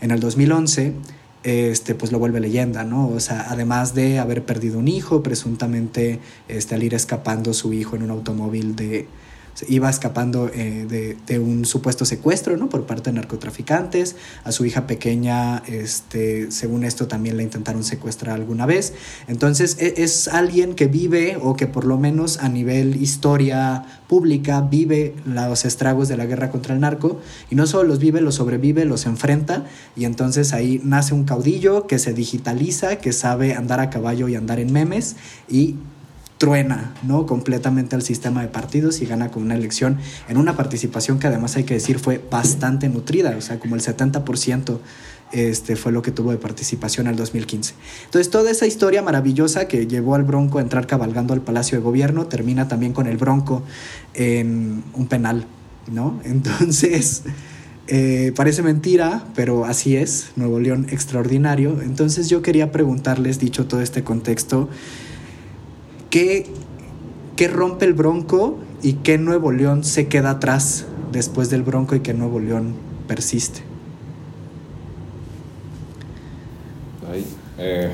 en 0.03 0.11
el 0.11 0.21
2011, 0.21 0.93
este, 1.47 1.95
pues 1.95 2.11
lo 2.11 2.19
vuelve 2.19 2.41
leyenda, 2.41 2.83
¿no? 2.83 3.09
O 3.09 3.21
sea, 3.21 3.47
además 3.49 3.95
de 3.95 4.19
haber 4.19 4.45
perdido 4.45 4.81
un 4.81 4.89
hijo, 4.89 5.23
presuntamente 5.23 6.19
este, 6.49 6.75
al 6.75 6.83
ir 6.83 6.93
escapando 6.93 7.55
su 7.55 7.73
hijo 7.73 7.95
en 7.95 8.03
un 8.03 8.11
automóvil 8.11 8.75
de, 8.75 9.07
iba 9.69 9.89
escapando 9.89 10.51
eh, 10.53 11.17
de, 11.27 11.39
un 11.39 11.65
supuesto 11.65 12.05
secuestro 12.05 12.57
¿no? 12.57 12.69
por 12.69 12.87
parte 12.87 13.11
de 13.11 13.15
narcotraficantes. 13.15 14.17
A 14.45 14.53
su 14.53 14.65
hija 14.65 14.87
pequeña, 14.87 15.63
este, 15.67 16.51
según 16.51 16.85
esto, 16.85 17.07
también 17.07 17.37
la 17.37 17.43
intentaron 17.43 17.85
secuestrar 17.85 18.35
alguna 18.35 18.67
vez. 18.67 18.95
Entonces 19.29 19.77
es, 19.79 19.99
es, 19.99 20.29
alguien 20.29 20.75
que 20.75 20.87
vive, 20.87 21.39
o 21.41 21.57
que 21.57 21.67
por 21.67 21.85
lo 21.85 21.99
menos 21.99 22.39
a 22.39 22.49
nivel 22.49 23.01
historia 23.01 23.85
pública, 24.09 24.61
vive 24.61 25.15
los 25.25 25.65
estragos 25.65 26.09
de 26.09 26.17
la 26.17 26.27
guerra 26.27 26.51
contra 26.51 26.75
el 26.75 26.81
narco. 26.81 27.21
Y 27.51 27.55
no 27.55 27.67
solo 27.67 27.89
los 27.89 27.99
vive, 27.99 28.21
los 28.21 28.37
sobrevive, 28.37 28.85
los 28.85 29.07
enfrenta. 29.07 29.65
Y 29.97 30.05
entonces 30.05 30.53
ahí 30.53 30.81
nace 30.85 31.15
un 31.15 31.25
caudillo 31.25 31.87
que 31.87 31.99
se 31.99 32.13
digitaliza, 32.13 32.97
que 32.97 33.13
sabe 33.13 33.55
andar 33.55 33.81
a 33.81 33.91
caballo 33.91 34.29
y 34.29 34.37
andar 34.37 34.61
en 34.61 34.73
memes. 34.73 35.17
Y 35.49 35.77
truena 36.39 36.95
¿no? 37.03 37.27
completamente 37.27 37.97
al 37.97 38.03
sistema 38.03 38.43
de 38.43 38.49
partidos 38.49 39.01
y 39.01 39.07
gana 39.07 39.31
con 39.31 39.43
una 39.43 39.55
elección 39.55 39.99
en 40.29 40.37
una 40.37 40.57
participación 40.57 41.19
que 41.19 41.27
además 41.27 41.57
hay 41.57 41.65
que 41.65 41.75
decir 41.75 41.99
fue 41.99 42.23
bastante 42.31 42.89
nutrida, 42.89 43.35
o 43.37 43.41
sea, 43.41 43.59
como 43.59 43.75
el 43.75 43.81
70% 43.81 44.79
este, 45.33 45.77
fue 45.77 45.93
lo 45.93 46.03
que 46.03 46.13
tuvo 46.13 46.31
de 46.31 46.37
participación 46.37 47.09
el 47.09 47.17
2015. 47.17 47.75
Entonces, 48.05 48.31
toda 48.31 48.51
esa 48.51 48.67
historia 48.67 49.03
maravillosa 49.03 49.67
que 49.67 49.87
llevó 49.87 50.15
al 50.15 50.23
Bronco 50.23 50.59
a 50.59 50.61
entrar 50.61 50.87
cabalgando 50.87 51.35
al 51.35 51.41
Palacio 51.41 51.79
de 51.79 51.85
Gobierno 51.85 52.27
termina 52.27 52.69
también 52.69 52.93
con 52.93 53.07
el 53.07 53.17
Bronco 53.17 53.63
en 54.15 54.85
un 54.95 55.07
penal, 55.09 55.47
¿no? 55.91 56.21
Entonces... 56.25 57.23
Eh, 57.89 58.33
parece 58.35 58.65
mentira, 58.65 59.25
pero 59.37 59.65
así 59.65 59.95
es, 59.95 60.33
Nuevo 60.35 60.59
León 60.59 60.89
extraordinario. 60.91 61.81
Entonces 61.83 62.29
yo 62.29 62.43
quería 62.43 62.73
preguntarles, 62.73 63.39
dicho 63.39 63.67
todo 63.67 63.81
este 63.81 64.03
contexto, 64.03 64.69
¿Qué, 66.17 66.47
¿Qué, 67.37 67.47
rompe 67.47 67.85
el 67.85 67.93
Bronco 67.93 68.57
y 68.83 68.95
qué 68.95 69.19
Nuevo 69.19 69.53
León 69.53 69.85
se 69.85 70.07
queda 70.07 70.31
atrás 70.31 70.87
después 71.13 71.51
del 71.51 71.63
Bronco 71.63 71.95
y 71.95 72.01
qué 72.01 72.15
Nuevo 72.15 72.41
León 72.41 72.73
persiste? 73.07 73.61
Ay, 77.13 77.23
eh, 77.59 77.91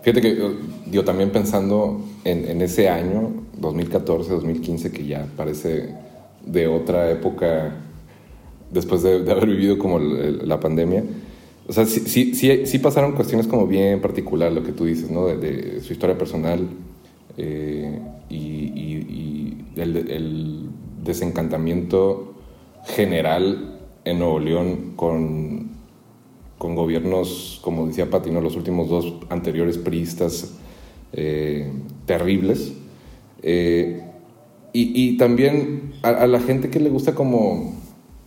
fíjate 0.00 0.22
que 0.22 0.54
yo 0.90 1.04
también 1.04 1.28
pensando 1.30 2.00
en, 2.24 2.48
en, 2.48 2.62
ese 2.62 2.88
año, 2.88 3.32
2014, 3.58 4.30
2015, 4.30 4.90
que 4.90 5.04
ya 5.04 5.26
parece 5.36 5.94
de 6.46 6.68
otra 6.68 7.10
época 7.10 7.74
después 8.70 9.02
de, 9.02 9.22
de 9.24 9.30
haber 9.30 9.46
vivido 9.46 9.76
como 9.76 9.98
el, 9.98 10.48
la 10.48 10.58
pandemia. 10.58 11.04
O 11.68 11.74
sea, 11.74 11.84
sí, 11.84 12.00
sí, 12.06 12.34
sí, 12.34 12.64
sí, 12.64 12.78
pasaron 12.78 13.12
cuestiones 13.12 13.46
como 13.46 13.66
bien 13.66 14.00
particular, 14.00 14.50
lo 14.50 14.64
que 14.64 14.72
tú 14.72 14.86
dices, 14.86 15.10
¿no? 15.10 15.26
De, 15.26 15.36
de 15.36 15.80
su 15.82 15.92
historia 15.92 16.16
personal, 16.16 16.66
eh, 17.36 18.00
y, 18.28 19.56
el, 19.76 20.70
desencantamiento 21.02 22.34
general 22.84 23.80
en 24.04 24.18
Nuevo 24.18 24.38
León 24.38 24.92
con, 24.96 25.70
con 26.58 26.74
gobiernos, 26.74 27.58
como 27.62 27.86
decía 27.86 28.10
Patino, 28.10 28.42
los 28.42 28.54
últimos 28.56 28.90
dos 28.90 29.14
anteriores 29.30 29.78
priistas 29.78 30.58
eh, 31.14 31.72
terribles. 32.04 32.74
Eh, 33.42 34.04
y, 34.74 34.92
y, 34.94 35.16
también 35.16 35.94
a, 36.02 36.10
a, 36.10 36.26
la 36.26 36.40
gente 36.40 36.68
que 36.68 36.80
le 36.80 36.90
gusta 36.90 37.14
como 37.14 37.74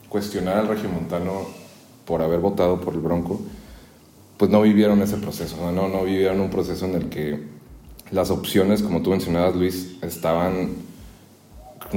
cuestionar 0.10 0.58
al 0.58 0.68
regiomontano 0.68 1.42
por 2.06 2.22
haber 2.24 2.40
votado 2.40 2.82
por 2.82 2.96
el 2.96 3.02
Bronco, 3.02 3.40
pues 4.38 4.50
no 4.50 4.62
vivieron 4.62 5.02
ese 5.02 5.18
proceso, 5.18 5.72
¿no? 5.72 5.88
no 5.88 6.04
vivieron 6.04 6.40
un 6.42 6.50
proceso 6.50 6.86
en 6.86 6.96
el 6.96 7.10
que 7.10 7.53
las 8.14 8.30
opciones, 8.30 8.82
como 8.82 9.02
tú 9.02 9.10
mencionabas, 9.10 9.56
Luis, 9.56 9.98
estaban 10.02 10.70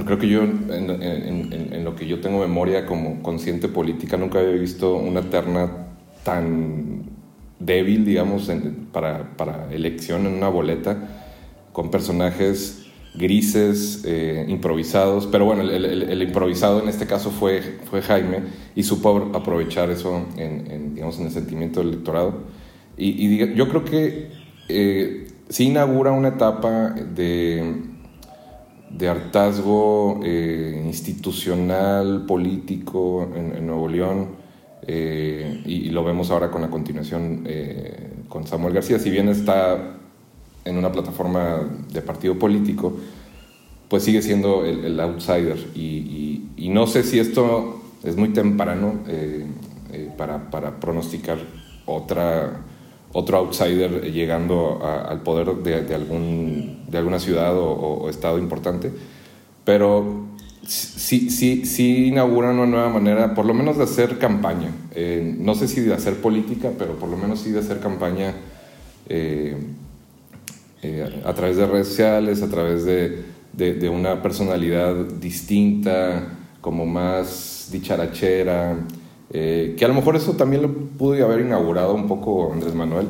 creo 0.05 0.19
que 0.19 0.29
yo, 0.29 0.43
en, 0.43 1.85
lo 1.85 1.97
que 1.97 2.07
yo 2.07 2.21
tengo 2.21 2.41
memoria 2.41 2.87
como 2.87 3.23
consciente 3.23 3.69
política, 3.69 4.17
nunca 4.17 4.41
había 4.41 4.53
visto 4.53 4.95
una 4.95 5.23
terna 5.23 5.71
tan 6.23 7.05
débil, 7.59 8.05
digamos, 8.05 8.51
para, 8.93 9.37
para, 9.37 9.73
elección 9.73 10.27
en 10.27 10.35
una 10.35 10.49
boleta, 10.49 10.97
con 11.73 11.91
personajes 11.91 12.83
grises, 13.15 14.03
eh, 14.05 14.45
improvisados, 14.49 15.27
pero 15.27 15.47
bueno, 15.47 15.63
el, 15.63 16.23
improvisado 16.23 16.83
en 16.83 16.89
este 16.89 17.07
caso 17.07 17.31
fue, 17.31 17.79
fue 17.89 18.03
Jaime 18.03 18.41
y 18.75 18.83
supo 18.83 19.31
aprovechar 19.33 19.91
eso 19.91 20.27
en, 20.37 20.95
digamos, 20.95 21.19
en 21.19 21.27
el 21.27 21.33
sentimiento 21.33 21.81
del 21.81 21.91
electorado. 21.91 22.35
Y, 22.99 23.55
yo 23.55 23.69
creo 23.69 23.85
que 23.85 24.31
eh, 24.69 25.26
sí 25.49 25.69
inaugura 25.69 26.13
una 26.13 26.29
etapa 26.29 26.91
de, 26.91 27.83
de 28.91 29.09
hartazgo 29.09 30.21
eh, 30.25 30.83
institucional, 30.85 32.25
político 32.27 33.29
en, 33.35 33.67
Nuevo 33.67 33.89
León, 33.89 34.47
y, 34.87 34.93
y, 34.93 35.91
lo 35.91 36.05
vemos 36.05 36.31
ahora 36.31 36.51
con 36.51 36.63
la 36.63 36.69
continuación 36.69 37.45
con 38.29 38.47
Samuel 38.47 38.75
García, 38.75 39.01
si 39.01 39.11
bien 39.11 39.29
está 39.29 39.97
en 40.67 40.77
una 40.77 40.93
plataforma 40.93 41.61
de 41.93 42.03
partido 42.03 42.39
político, 42.39 42.93
pues 43.89 44.03
sigue 44.03 44.21
siendo 44.21 44.65
el, 44.65 44.99
outsider. 45.01 45.57
Y, 45.75 46.43
no 46.71 46.87
sé 46.87 47.05
si 47.05 47.19
esto 47.19 47.81
es 48.03 48.17
muy 48.17 48.31
temprano 48.31 48.95
eh, 49.07 49.47
eh, 49.93 50.11
para, 50.19 50.51
para, 50.51 50.79
pronosticar 50.81 51.39
otra, 51.87 52.66
otro 53.17 53.39
outsider 53.39 54.13
llegando 54.13 54.85
al 54.85 55.23
poder 55.23 55.55
de, 55.57 55.95
algún, 55.95 56.85
de 56.87 56.99
alguna 56.99 57.19
ciudad 57.19 57.57
o, 57.57 58.11
estado 58.11 58.39
importante, 58.39 58.93
pero 59.65 60.27
sí, 60.67 61.31
sí, 61.31 61.65
sí 61.65 62.09
inaugura 62.09 62.51
una 62.51 62.67
nueva 62.67 62.91
manera, 62.91 63.33
por 63.35 63.47
lo 63.47 63.55
menos 63.55 63.79
de 63.79 63.85
hacer 63.85 64.19
campaña. 64.19 64.71
Eh, 64.95 65.35
no 65.39 65.55
sé 65.55 65.67
si 65.67 65.81
de 65.81 65.95
hacer 65.95 66.17
política, 66.17 66.73
pero 66.79 66.97
por 66.99 67.09
lo 67.09 67.17
menos 67.17 67.41
sí 67.41 67.53
de 67.53 67.61
hacer 67.61 67.81
campaña 67.81 68.35
eh, 69.09 69.57
a 71.25 71.33
través 71.33 71.57
de 71.57 71.67
redes 71.67 71.89
sociales, 71.89 72.43
a 72.43 72.49
través 72.49 72.85
de, 72.85 73.89
una 73.89 74.23
personalidad 74.23 74.95
distinta, 74.95 76.37
como 76.61 76.85
más 76.85 77.71
dicharachera, 77.73 78.77
eh, 79.31 79.75
que 79.77 79.85
a 79.85 79.89
lo 79.89 79.95
mejor 79.95 80.17
eso 80.17 80.33
también 80.33 80.63
lo 80.63 80.73
pudo 80.73 81.25
haber 81.25 81.41
inaugurado 81.41 81.95
un 81.95 82.07
poco 82.07 82.53
Andrés 82.53 82.75
Manuel 82.75 83.07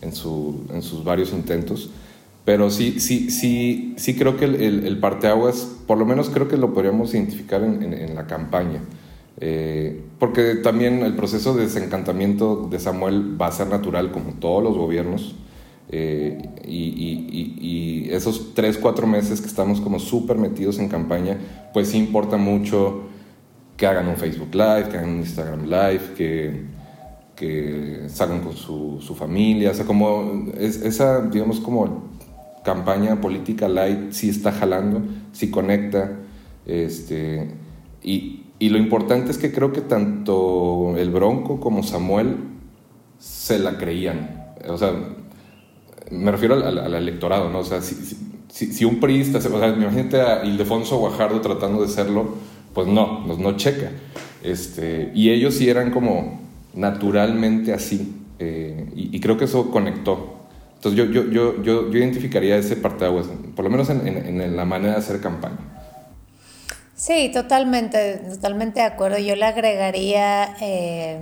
en, 0.00 0.12
su, 0.12 0.64
en 0.72 0.82
sus 0.82 1.04
varios 1.04 1.32
intentos. 1.32 1.90
Pero 2.44 2.70
sí, 2.70 3.00
sí, 3.00 3.30
sí, 3.30 3.94
sí 3.96 4.14
creo 4.14 4.36
que 4.36 4.44
el, 4.44 4.86
el, 4.86 4.98
parteaguas, 5.00 5.68
por 5.86 5.98
lo 5.98 6.06
menos 6.06 6.30
creo 6.30 6.46
que 6.46 6.56
lo 6.56 6.72
podríamos 6.72 7.12
identificar 7.12 7.60
en, 7.62 7.92
en, 7.92 8.14
la 8.14 8.28
campaña. 8.28 8.82
Eh, 9.40 10.00
porque 10.20 10.54
también 10.54 11.00
el 11.02 11.16
proceso 11.16 11.54
de 11.54 11.64
desencantamiento 11.64 12.68
de 12.70 12.78
Samuel 12.78 13.40
va 13.40 13.48
a 13.48 13.52
ser 13.52 13.66
natural 13.66 14.12
como 14.12 14.34
todos 14.34 14.62
los 14.62 14.76
gobiernos. 14.76 15.34
Eh, 15.88 16.38
y, 16.64 18.08
esos 18.10 18.54
tres, 18.54 18.78
cuatro 18.78 19.06
meses 19.06 19.40
que 19.40 19.46
estamos 19.46 19.80
como 19.80 19.98
súper 19.98 20.38
metidos 20.38 20.78
en 20.78 20.88
campaña, 20.88 21.38
pues 21.72 21.88
sí 21.88 21.98
importa 21.98 22.36
mucho 22.36 23.02
que 23.76 23.86
hagan 23.86 24.08
un 24.08 24.16
Facebook 24.16 24.54
Live, 24.54 24.88
que 24.90 24.96
hagan 24.96 25.10
un 25.10 25.18
Instagram 25.18 25.64
Live, 25.64 26.14
que, 26.16 26.64
que 27.34 28.06
salgan 28.08 28.40
con 28.40 28.56
su, 28.56 29.00
su 29.00 29.14
familia, 29.14 29.70
o 29.70 29.74
sea, 29.74 29.84
como 29.84 30.46
esa, 30.58 31.22
digamos, 31.22 31.60
como 31.60 32.10
campaña 32.64 33.20
política 33.20 33.68
light 33.68 34.10
sí 34.12 34.28
está 34.28 34.50
jalando, 34.50 35.02
sí 35.32 35.50
conecta, 35.50 36.12
este, 36.64 37.48
y, 38.02 38.44
y 38.58 38.68
lo 38.70 38.78
importante 38.78 39.30
es 39.30 39.38
que 39.38 39.52
creo 39.52 39.72
que 39.72 39.82
tanto 39.82 40.94
el 40.96 41.10
Bronco 41.10 41.60
como 41.60 41.82
Samuel 41.82 42.36
se 43.18 43.58
la 43.58 43.78
creían, 43.78 44.54
o 44.68 44.78
sea, 44.78 44.92
me 46.10 46.30
refiero 46.30 46.54
al, 46.54 46.94
electorado, 46.94 47.50
¿no? 47.50 47.60
O 47.60 47.64
sea, 47.64 47.82
si, 47.82 47.94
si, 48.48 48.84
un 48.84 49.00
priista, 49.00 49.38
o 49.38 49.40
sea, 49.40 49.68
imagínate 49.68 50.20
a 50.20 50.44
Ildefonso 50.44 50.98
Guajardo 50.98 51.40
tratando 51.40 51.82
de 51.82 51.88
serlo, 51.88 52.34
pues 52.76 52.88
no, 52.88 53.26
no, 53.26 53.38
no 53.38 53.56
checa. 53.56 53.90
Este, 54.42 55.10
y 55.14 55.30
ellos 55.30 55.54
sí 55.54 55.70
eran 55.70 55.90
como 55.90 56.42
naturalmente 56.74 57.72
así, 57.72 58.14
eh, 58.38 58.90
y, 58.94 59.18
creo 59.18 59.38
que 59.38 59.46
eso 59.46 59.70
conectó. 59.70 60.40
Entonces 60.74 60.98
yo, 60.98 61.06
yo, 61.06 61.30
yo, 61.30 61.62
yo, 61.62 61.90
yo 61.90 61.98
identificaría 61.98 62.54
ese 62.58 62.76
parteaguas, 62.76 63.28
por 63.54 63.64
lo 63.64 63.70
menos 63.70 63.88
en, 63.88 64.06
en, 64.06 64.56
la 64.56 64.66
manera 64.66 64.92
de 64.92 64.98
hacer 64.98 65.22
campaña. 65.22 65.56
Sí, 66.94 67.30
totalmente, 67.32 68.20
totalmente 68.28 68.80
de 68.80 68.86
acuerdo. 68.86 69.16
Yo 69.18 69.34
le 69.36 69.46
agregaría... 69.46 70.54
Eh 70.60 71.18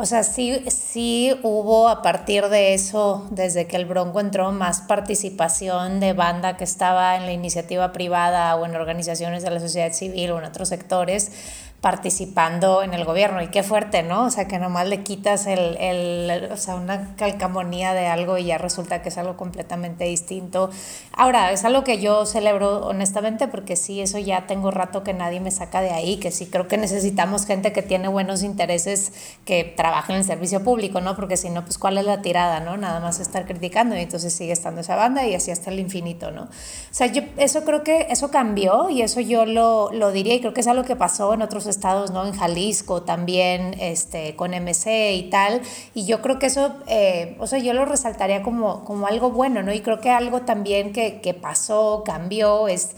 o 0.00 0.06
sea, 0.06 0.22
sí, 0.22 0.64
sí 0.68 1.34
hubo 1.42 1.88
a 1.88 2.02
partir 2.02 2.46
de 2.50 2.72
eso, 2.72 3.26
desde 3.32 3.66
que 3.66 3.74
el 3.74 3.84
Bronco 3.84 4.20
entró, 4.20 4.52
más 4.52 4.80
participación 4.82 5.98
de 5.98 6.12
banda 6.12 6.56
que 6.56 6.62
estaba 6.62 7.16
en 7.16 7.26
la 7.26 7.32
iniciativa 7.32 7.90
privada 7.90 8.54
o 8.54 8.64
en 8.64 8.76
organizaciones 8.76 9.42
de 9.42 9.50
la 9.50 9.58
sociedad 9.58 9.92
civil 9.92 10.30
o 10.30 10.38
en 10.38 10.44
otros 10.44 10.68
sectores 10.68 11.32
participando 11.80 12.82
en 12.82 12.92
el 12.92 13.04
gobierno. 13.04 13.40
Y 13.40 13.48
qué 13.48 13.62
fuerte, 13.62 14.02
¿no? 14.02 14.24
O 14.24 14.30
sea, 14.30 14.48
que 14.48 14.58
nomás 14.58 14.88
le 14.88 15.04
quitas 15.04 15.46
el, 15.46 15.76
el, 15.76 16.50
o 16.50 16.56
sea, 16.56 16.74
una 16.74 17.14
calcamonía 17.14 17.94
de 17.94 18.08
algo 18.08 18.36
y 18.36 18.46
ya 18.46 18.58
resulta 18.58 19.00
que 19.00 19.10
es 19.10 19.18
algo 19.18 19.36
completamente 19.36 20.04
distinto. 20.04 20.70
Ahora, 21.12 21.52
es 21.52 21.64
algo 21.64 21.84
que 21.84 22.00
yo 22.00 22.26
celebro 22.26 22.86
honestamente 22.86 23.46
porque 23.46 23.76
sí, 23.76 24.00
eso 24.00 24.18
ya 24.18 24.46
tengo 24.48 24.72
rato 24.72 25.04
que 25.04 25.14
nadie 25.14 25.38
me 25.38 25.52
saca 25.52 25.80
de 25.80 25.90
ahí, 25.90 26.16
que 26.16 26.32
sí 26.32 26.46
creo 26.46 26.66
que 26.66 26.78
necesitamos 26.78 27.46
gente 27.46 27.72
que 27.72 27.82
tiene 27.82 28.08
buenos 28.08 28.42
intereses, 28.42 29.12
que 29.44 29.62
trabaja 29.62 30.12
en 30.12 30.18
el 30.18 30.24
servicio 30.24 30.64
público, 30.64 31.00
¿no? 31.00 31.14
Porque 31.14 31.36
si 31.36 31.48
no, 31.48 31.62
pues 31.62 31.78
cuál 31.78 31.96
es 31.98 32.04
la 32.04 32.22
tirada, 32.22 32.58
¿no? 32.58 32.76
Nada 32.76 32.98
más 32.98 33.20
estar 33.20 33.46
criticando 33.46 33.96
y 33.96 34.00
entonces 34.00 34.32
sigue 34.32 34.52
estando 34.52 34.80
esa 34.80 34.96
banda 34.96 35.26
y 35.28 35.34
así 35.34 35.52
hasta 35.52 35.70
el 35.70 35.78
infinito, 35.78 36.32
¿no? 36.32 36.42
O 36.42 36.48
sea, 36.90 37.06
yo 37.06 37.22
eso 37.36 37.62
creo 37.64 37.84
que 37.84 38.08
eso 38.10 38.32
cambió 38.32 38.90
y 38.90 39.02
eso 39.02 39.20
yo 39.20 39.46
lo, 39.46 39.92
lo 39.92 40.10
diría 40.10 40.34
y 40.34 40.40
creo 40.40 40.52
que 40.52 40.60
es 40.62 40.66
algo 40.66 40.82
que 40.82 40.96
pasó 40.96 41.34
en 41.34 41.42
otros 41.42 41.67
estados, 41.68 42.10
¿no? 42.10 42.26
En 42.26 42.32
Jalisco 42.32 43.02
también, 43.02 43.74
este, 43.78 44.34
con 44.36 44.52
MC 44.52 45.14
y 45.14 45.30
tal. 45.30 45.60
Y 45.94 46.06
yo 46.06 46.22
creo 46.22 46.38
que 46.38 46.46
eso, 46.46 46.74
eh, 46.86 47.36
o 47.38 47.46
sea, 47.46 47.58
yo 47.58 47.72
lo 47.74 47.84
resaltaría 47.84 48.42
como, 48.42 48.84
como 48.84 49.06
algo 49.06 49.30
bueno, 49.30 49.62
¿no? 49.62 49.72
Y 49.72 49.80
creo 49.80 50.00
que 50.00 50.10
algo 50.10 50.42
también 50.42 50.92
que, 50.92 51.20
que 51.20 51.34
pasó, 51.34 52.02
cambió, 52.04 52.68
es 52.68 52.94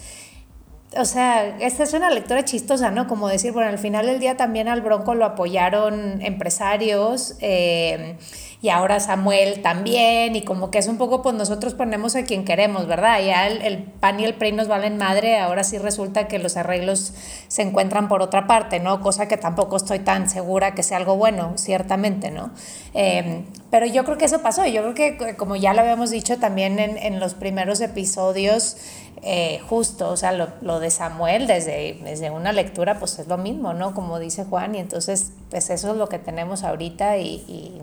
o 0.96 1.04
sea, 1.04 1.56
esta 1.58 1.84
es 1.84 1.92
una 1.94 2.10
lectura 2.10 2.44
chistosa, 2.44 2.90
¿no? 2.90 3.06
Como 3.06 3.28
decir, 3.28 3.52
bueno, 3.52 3.68
al 3.68 3.78
final 3.78 4.06
del 4.06 4.18
día 4.18 4.36
también 4.36 4.66
al 4.66 4.80
Bronco 4.80 5.14
lo 5.14 5.24
apoyaron 5.24 6.20
empresarios 6.20 7.36
eh, 7.40 8.16
y 8.62 8.68
ahora 8.68 9.00
Samuel 9.00 9.62
también 9.62 10.36
y 10.36 10.42
como 10.42 10.70
que 10.70 10.78
es 10.78 10.86
un 10.86 10.98
poco, 10.98 11.22
pues 11.22 11.34
nosotros 11.34 11.74
ponemos 11.74 12.16
a 12.16 12.24
quien 12.24 12.44
queremos, 12.44 12.86
¿verdad? 12.86 13.20
Ya 13.20 13.46
el, 13.46 13.62
el 13.62 13.78
PAN 13.78 14.20
y 14.20 14.24
el 14.24 14.34
PRI 14.34 14.52
nos 14.52 14.68
valen 14.68 14.98
madre, 14.98 15.38
ahora 15.38 15.64
sí 15.64 15.78
resulta 15.78 16.28
que 16.28 16.38
los 16.38 16.56
arreglos 16.56 17.14
se 17.48 17.62
encuentran 17.62 18.08
por 18.08 18.22
otra 18.22 18.46
parte, 18.46 18.80
¿no? 18.80 19.00
Cosa 19.00 19.28
que 19.28 19.36
tampoco 19.36 19.76
estoy 19.76 20.00
tan 20.00 20.28
segura 20.28 20.74
que 20.74 20.82
sea 20.82 20.98
algo 20.98 21.16
bueno, 21.16 21.54
ciertamente, 21.56 22.30
¿no? 22.30 22.50
Eh, 22.94 23.44
pero 23.70 23.86
yo 23.86 24.04
creo 24.04 24.18
que 24.18 24.24
eso 24.24 24.42
pasó, 24.42 24.66
yo 24.66 24.82
creo 24.92 24.94
que 24.94 25.36
como 25.36 25.56
ya 25.56 25.72
lo 25.72 25.80
habíamos 25.80 26.10
dicho 26.10 26.38
también 26.38 26.78
en, 26.78 26.98
en 26.98 27.20
los 27.20 27.34
primeros 27.34 27.80
episodios, 27.80 28.76
eh, 29.22 29.60
justo, 29.68 30.08
o 30.08 30.16
sea, 30.16 30.32
lo, 30.32 30.48
lo, 30.62 30.80
de 30.80 30.90
Samuel 30.90 31.46
desde, 31.46 31.98
desde 32.02 32.30
una 32.30 32.52
lectura 32.52 32.98
pues 32.98 33.18
es 33.18 33.26
lo 33.26 33.36
mismo, 33.36 33.74
¿no? 33.74 33.94
Como 33.94 34.18
dice 34.18 34.44
Juan, 34.44 34.74
y 34.74 34.78
entonces 34.78 35.32
pues 35.50 35.68
eso 35.68 35.90
es 35.90 35.96
lo 35.96 36.08
que 36.08 36.18
tenemos 36.18 36.64
ahorita 36.64 37.18
y, 37.18 37.82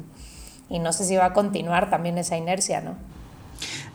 no 0.69 0.93
sé 0.93 1.06
si 1.06 1.15
va 1.15 1.25
a 1.25 1.34
continuar 1.34 1.89
también 1.89 2.17
esa 2.17 2.38
inercia, 2.38 2.82
¿no? 2.82 2.95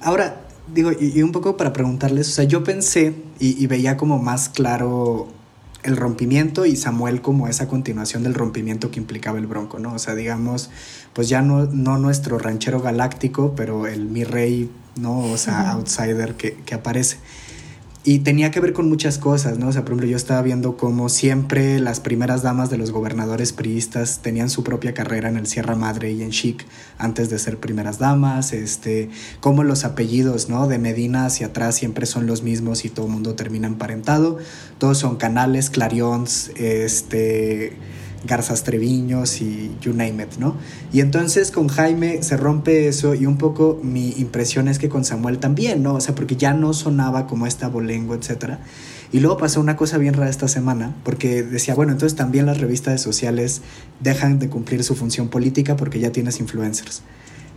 Ahora, 0.00 0.36
digo, 0.72 0.90
y, 0.98 1.22
un 1.22 1.32
poco 1.32 1.56
para 1.56 1.72
preguntarles, 1.72 2.28
o 2.28 2.32
sea, 2.32 2.44
yo 2.44 2.64
pensé 2.64 3.14
y, 3.38 3.66
veía 3.66 3.96
como 3.96 4.18
más 4.18 4.48
claro 4.48 5.28
el 5.82 5.96
rompimiento 5.96 6.64
y 6.64 6.76
Samuel 6.76 7.20
como 7.22 7.48
esa 7.48 7.66
continuación 7.68 8.22
del 8.22 8.34
rompimiento 8.34 8.90
que 8.90 9.00
implicaba 9.00 9.38
el 9.38 9.46
Bronco, 9.46 9.78
¿no? 9.78 9.94
O 9.94 9.98
sea, 9.98 10.14
digamos, 10.14 10.70
pues 11.12 11.28
ya 11.28 11.42
no, 11.42 11.66
no 11.66 11.98
nuestro 11.98 12.38
ranchero 12.38 12.80
galáctico, 12.80 13.54
pero 13.56 13.86
el 13.86 14.06
mi 14.06 14.24
rey 14.24 14.70
¿no? 14.96 15.20
O 15.32 15.36
sea, 15.36 15.72
outsider 15.72 16.34
que, 16.34 16.54
que, 16.54 16.74
aparece. 16.74 17.18
Y 18.04 18.18
tenía 18.20 18.50
que 18.50 18.58
ver 18.58 18.72
con 18.72 18.88
muchas 18.88 19.18
cosas, 19.18 19.58
¿no? 19.58 19.68
O 19.68 19.72
sea, 19.72 19.82
por 19.82 19.90
ejemplo, 19.90 20.08
yo 20.08 20.16
estaba 20.16 20.42
viendo 20.42 20.76
cómo 20.76 21.08
siempre 21.08 21.78
las 21.78 22.00
primeras 22.00 22.42
damas 22.42 22.68
de 22.68 22.76
los 22.76 22.90
gobernadores 22.90 23.52
priistas 23.52 24.18
tenían 24.22 24.50
su 24.50 24.64
propia 24.64 24.92
carrera 24.92 25.28
en 25.28 25.36
el 25.36 25.46
Sierra 25.46 25.76
Madre 25.76 26.10
y 26.10 26.22
en 26.24 26.30
Chic 26.30 26.66
antes 26.98 27.30
de 27.30 27.38
ser 27.38 27.58
primeras 27.58 28.00
damas, 28.00 28.52
este, 28.54 29.08
cómo 29.38 29.62
los 29.62 29.84
apellidos, 29.84 30.48
¿no? 30.48 30.66
De 30.66 30.78
Medina 30.78 31.26
hacia 31.26 31.48
atrás 31.48 31.76
siempre 31.76 32.06
son 32.06 32.26
los 32.26 32.42
mismos 32.42 32.84
y 32.84 32.88
todo 32.90 33.06
el 33.06 33.12
mundo 33.12 33.36
termina 33.36 33.68
emparentado. 33.68 34.36
Todos 34.78 34.98
son 34.98 35.14
canales, 35.14 35.70
clarions, 35.70 36.50
este 36.56 37.76
Garzas 38.24 38.62
Treviños 38.62 39.40
y 39.40 39.70
you 39.80 39.92
name 39.92 40.22
it, 40.22 40.38
¿no? 40.38 40.56
Y 40.92 41.00
entonces 41.00 41.50
con 41.50 41.68
Jaime 41.68 42.22
se 42.22 42.36
rompe 42.36 42.88
eso 42.88 43.14
y 43.14 43.26
un 43.26 43.36
poco 43.36 43.80
mi 43.82 44.10
impresión 44.18 44.68
es 44.68 44.78
que 44.78 44.88
con 44.88 45.04
Samuel 45.04 45.38
también, 45.38 45.82
¿no? 45.82 45.94
O 45.94 46.00
sea, 46.00 46.14
porque 46.14 46.36
ya 46.36 46.54
no 46.54 46.72
sonaba 46.72 47.26
como 47.26 47.46
esta 47.46 47.68
bolengo, 47.68 48.14
etcétera. 48.14 48.60
Y 49.12 49.20
luego 49.20 49.36
pasó 49.36 49.60
una 49.60 49.76
cosa 49.76 49.98
bien 49.98 50.14
rara 50.14 50.30
esta 50.30 50.48
semana, 50.48 50.94
porque 51.04 51.42
decía, 51.42 51.74
bueno, 51.74 51.92
entonces 51.92 52.16
también 52.16 52.46
las 52.46 52.58
revistas 52.58 53.00
sociales 53.00 53.60
dejan 54.00 54.38
de 54.38 54.48
cumplir 54.48 54.82
su 54.84 54.94
función 54.94 55.28
política 55.28 55.76
porque 55.76 56.00
ya 56.00 56.12
tienes 56.12 56.40
influencers. 56.40 57.02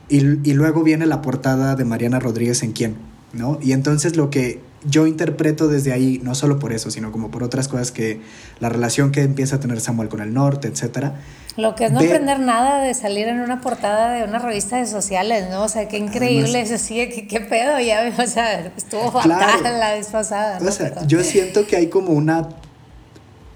Y, 0.09 0.17
y 0.49 0.53
luego 0.53 0.83
viene 0.83 1.05
la 1.05 1.21
portada 1.21 1.75
de 1.75 1.85
Mariana 1.85 2.19
Rodríguez 2.19 2.61
en 2.63 2.73
quién, 2.73 2.95
¿no? 3.33 3.57
Y 3.61 3.71
entonces 3.71 4.17
lo 4.17 4.29
que 4.29 4.59
yo 4.87 5.07
interpreto 5.07 5.67
desde 5.67 5.93
ahí, 5.93 6.19
no 6.23 6.35
solo 6.35 6.59
por 6.59 6.73
eso, 6.73 6.91
sino 6.91 7.11
como 7.11 7.31
por 7.31 7.43
otras 7.43 7.67
cosas 7.67 7.91
que 7.91 8.21
la 8.59 8.69
relación 8.69 9.11
que 9.11 9.21
empieza 9.21 9.57
a 9.57 9.59
tener 9.59 9.79
Samuel 9.79 10.09
con 10.09 10.21
el 10.21 10.33
norte, 10.33 10.67
etcétera. 10.67 11.15
Lo 11.57 11.75
que 11.75 11.85
es 11.85 11.91
no 11.91 11.99
aprender 11.99 12.39
nada 12.39 12.83
de 12.83 12.93
salir 12.93 13.27
en 13.27 13.39
una 13.39 13.61
portada 13.61 14.13
de 14.13 14.23
una 14.23 14.39
revista 14.39 14.77
de 14.77 14.85
sociales, 14.85 15.47
¿no? 15.49 15.63
O 15.63 15.69
sea, 15.69 15.87
qué 15.87 15.97
increíble 15.97 16.59
eso, 16.59 16.77
sí, 16.77 16.95
qué, 16.95 17.27
qué 17.27 17.39
pedo, 17.39 17.79
ya, 17.79 18.13
o 18.23 18.27
sea, 18.27 18.71
estuvo 18.75 19.11
fatal 19.11 19.63
la 19.63 19.93
vez 19.93 20.07
pasada. 20.07 20.59
¿no? 20.59 20.67
O 20.67 20.71
sea, 20.71 21.05
yo 21.07 21.23
siento 21.23 21.65
que 21.65 21.77
hay 21.77 21.87
como 21.87 22.11
una, 22.11 22.49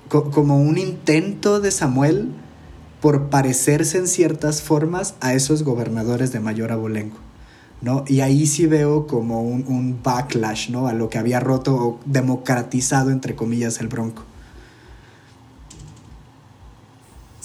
como 0.07 0.59
un 0.59 0.77
intento 0.77 1.59
de 1.59 1.71
Samuel 1.71 2.29
por 3.01 3.29
parecerse 3.29 3.97
en 3.97 4.07
ciertas 4.07 4.61
formas 4.61 5.15
a 5.21 5.33
esos 5.33 5.63
gobernadores 5.63 6.31
de 6.31 6.39
mayor 6.39 6.71
abolengo. 6.71 7.28
¿No? 7.81 8.03
Y 8.07 8.21
ahí 8.21 8.45
sí 8.45 8.65
veo 8.65 9.07
como 9.07 9.41
un, 9.41 9.65
un, 9.67 9.99
backlash, 10.03 10.69
¿no? 10.69 10.87
A 10.87 10.93
lo 10.93 11.09
que 11.09 11.17
había 11.17 11.39
roto 11.39 11.75
o 11.75 11.99
democratizado, 12.05 13.11
entre 13.11 13.35
comillas, 13.35 13.79
el 13.79 13.87
Bronco. 13.87 14.23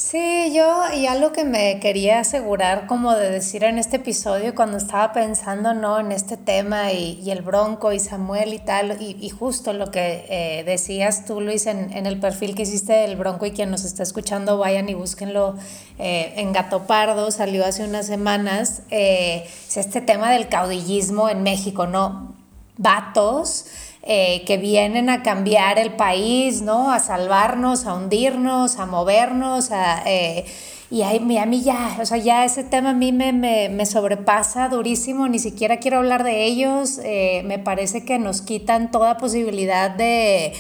Sí, 0.07 0.53
yo 0.55 0.83
y 0.95 1.07
algo 1.07 1.33
que 1.33 1.45
me 1.45 1.81
quería 1.81 2.19
asegurar 2.19 2.87
como 2.87 3.15
de 3.15 3.31
decir 3.31 3.65
en 3.65 3.79
este 3.79 3.97
episodio 3.97 4.55
cuando 4.55 4.77
estaba 4.77 5.15
pensando 5.15 5.73
¿no? 5.73 5.99
en 5.99 6.13
este 6.13 6.37
tema 6.37 6.93
y, 6.93 7.19
y 7.25 7.31
el 7.31 7.41
Bronco 7.41 7.91
y 7.91 7.99
Samuel 7.99 8.53
y 8.53 8.59
tal, 8.59 9.01
y, 9.01 9.17
y 9.19 9.31
justo 9.31 9.73
lo 9.73 9.91
que 9.91 10.27
eh, 10.29 10.63
decías 10.65 11.25
tú 11.25 11.41
Luis 11.41 11.65
en, 11.65 11.91
en, 11.91 12.05
el 12.05 12.21
perfil 12.21 12.55
que 12.55 12.65
hiciste 12.65 12.93
del 12.93 13.17
Bronco 13.17 13.47
y 13.47 13.53
quien 13.53 13.71
nos 13.71 13.87
está 13.87 14.03
escuchando 14.03 14.59
vayan 14.59 14.91
y 14.91 14.95
búsquenlo 14.95 15.57
eh, 15.99 16.35
en 16.37 16.53
Gato 16.53 16.87
Pardo, 16.87 17.31
salió 17.31 17.65
hace 17.65 17.83
unas 17.83 18.05
semanas, 18.05 18.83
eh, 18.91 19.49
es 19.67 19.79
este 19.79 20.03
tema 20.03 20.31
del 20.33 20.51
caudillismo 20.51 21.31
en 21.31 21.43
México, 21.43 21.87
¿no? 21.87 22.35
Vatos 22.77 23.65
eh, 24.07 24.43
que 24.47 24.59
vienen 24.59 25.09
a 25.09 25.23
cambiar 25.23 25.79
el 25.79 25.95
país, 25.95 26.61
¿no? 26.61 26.93
A 26.93 27.01
salvarnos, 27.01 27.87
a 27.87 27.95
hundirnos, 27.95 28.79
a 28.79 28.85
movernos, 28.85 29.71
a, 29.71 30.03
eh, 30.05 30.45
y 30.91 31.01
a, 31.01 31.09
a, 31.09 31.47
mí 31.47 31.63
ya, 31.63 31.97
o 31.99 32.05
sea, 32.05 32.19
ya 32.19 32.45
ese 32.45 32.65
tema 32.65 32.91
a 32.91 32.95
mí 32.95 33.13
me, 33.13 33.33
me, 33.33 33.71
me 33.71 33.87
sobrepasa 33.87 34.69
durísimo, 34.69 35.27
ni 35.27 35.39
siquiera 35.39 35.79
quiero 35.79 35.99
hablar 35.99 36.23
de 36.23 36.45
ellos, 36.45 37.01
eh, 37.03 37.43
me 37.47 37.59
parece 37.59 38.05
que 38.05 38.19
nos 38.19 38.43
quitan 38.43 38.91
toda 38.91 39.17
posibilidad 39.17 39.91
de 39.91 40.53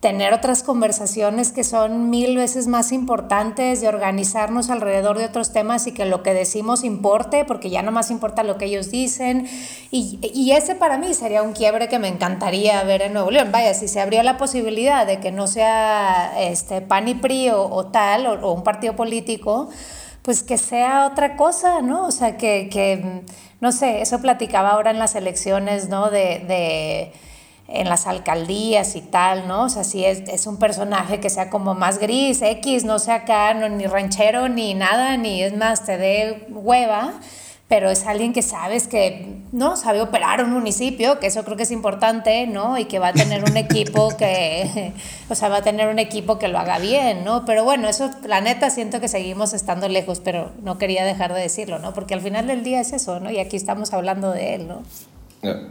tener 0.00 0.32
otras 0.32 0.62
conversaciones 0.62 1.50
que 1.50 1.64
son 1.64 2.08
mil 2.08 2.36
veces 2.36 2.68
más 2.68 2.92
importantes, 2.92 3.80
de 3.80 3.88
organizarnos 3.88 4.70
alrededor 4.70 5.18
de 5.18 5.24
otros 5.24 5.52
temas 5.52 5.88
y 5.88 5.92
que 5.92 6.04
lo 6.04 6.22
que 6.22 6.34
decimos 6.34 6.84
importe, 6.84 7.44
porque 7.44 7.68
ya 7.68 7.82
no 7.82 7.90
más 7.90 8.12
importa 8.12 8.44
lo 8.44 8.58
que 8.58 8.66
ellos 8.66 8.92
dicen. 8.92 9.48
Y, 9.90 10.20
y, 10.22 10.52
ese 10.52 10.76
para 10.76 10.98
mí 10.98 11.12
sería 11.14 11.42
un 11.42 11.52
quiebre 11.52 11.88
que 11.88 11.98
me 11.98 12.06
encantaría 12.06 12.82
ver 12.84 13.02
en 13.02 13.12
Nuevo 13.12 13.32
León. 13.32 13.50
Vaya, 13.50 13.74
si 13.74 13.88
se 13.88 14.00
abrió 14.00 14.22
la 14.22 14.38
posibilidad 14.38 15.04
de 15.04 15.18
que 15.18 15.32
no 15.32 15.48
sea 15.48 16.32
este, 16.38 16.80
PAN 16.80 17.08
y 17.08 17.14
PRI 17.14 17.50
o, 17.50 17.64
o 17.64 17.86
tal, 17.86 18.26
o, 18.26 18.34
o, 18.46 18.52
un 18.52 18.62
partido 18.62 18.94
político, 18.94 19.68
pues 20.22 20.44
que 20.44 20.58
sea 20.58 21.06
otra 21.06 21.36
cosa, 21.36 21.80
¿no? 21.82 22.06
O 22.06 22.10
sea, 22.12 22.36
que, 22.36 22.68
que 22.70 23.22
no 23.60 23.72
sé, 23.72 24.00
eso 24.00 24.20
platicaba 24.20 24.70
ahora 24.70 24.90
en 24.92 24.98
las 24.98 25.16
elecciones, 25.16 25.88
¿no? 25.88 26.10
de, 26.10 26.44
de 26.46 27.12
en 27.68 27.88
las 27.88 28.06
alcaldías 28.06 28.96
y 28.96 29.02
tal, 29.02 29.46
¿no? 29.46 29.64
O 29.64 29.68
sea, 29.68 29.84
si 29.84 30.04
es, 30.04 30.20
es, 30.26 30.46
un 30.46 30.56
personaje 30.56 31.20
que 31.20 31.28
sea 31.28 31.50
como 31.50 31.74
más 31.74 31.98
gris, 31.98 32.40
X, 32.40 32.84
no 32.84 32.98
sea 32.98 33.16
acá, 33.16 33.52
no, 33.52 33.68
ni 33.68 33.86
ranchero, 33.86 34.48
ni 34.48 34.72
nada, 34.72 35.18
ni 35.18 35.42
es 35.42 35.54
más, 35.54 35.84
te 35.84 35.98
dé 35.98 36.46
hueva, 36.48 37.12
pero 37.68 37.90
es 37.90 38.06
alguien 38.06 38.32
que 38.32 38.40
sabes 38.40 38.88
que, 38.88 39.42
¿no? 39.52 39.76
Sabe 39.76 40.00
operar 40.00 40.42
un 40.42 40.50
municipio, 40.50 41.20
que 41.20 41.26
eso 41.26 41.44
creo 41.44 41.58
que 41.58 41.64
es 41.64 41.70
importante, 41.70 42.46
¿no? 42.46 42.78
Y 42.78 42.86
que 42.86 42.98
va 42.98 43.08
a 43.08 43.12
tener 43.12 43.44
un 43.44 43.58
equipo 43.58 44.08
que, 44.16 44.94
o 45.28 45.34
sea, 45.34 45.50
va 45.50 45.58
a 45.58 45.62
tener 45.62 45.88
un 45.88 45.98
equipo 45.98 46.38
que 46.38 46.48
lo 46.48 46.58
haga 46.58 46.78
bien, 46.78 47.22
¿no? 47.22 47.44
Pero 47.44 47.64
bueno, 47.64 47.86
eso, 47.86 48.10
la 48.24 48.40
neta, 48.40 48.70
siento 48.70 48.98
que 48.98 49.08
seguimos 49.08 49.52
estando 49.52 49.90
lejos, 49.90 50.20
pero 50.20 50.52
no 50.62 50.78
quería 50.78 51.04
dejar 51.04 51.34
de 51.34 51.42
decirlo, 51.42 51.78
¿no? 51.78 51.92
Porque 51.92 52.14
al 52.14 52.22
final 52.22 52.46
del 52.46 52.64
día 52.64 52.80
es 52.80 52.94
eso, 52.94 53.20
¿no? 53.20 53.30
Y 53.30 53.38
aquí 53.38 53.56
estamos 53.56 53.92
hablando 53.92 54.30
de 54.30 54.54
él, 54.54 54.68
¿no? 54.68 54.82
Yeah. 55.42 55.68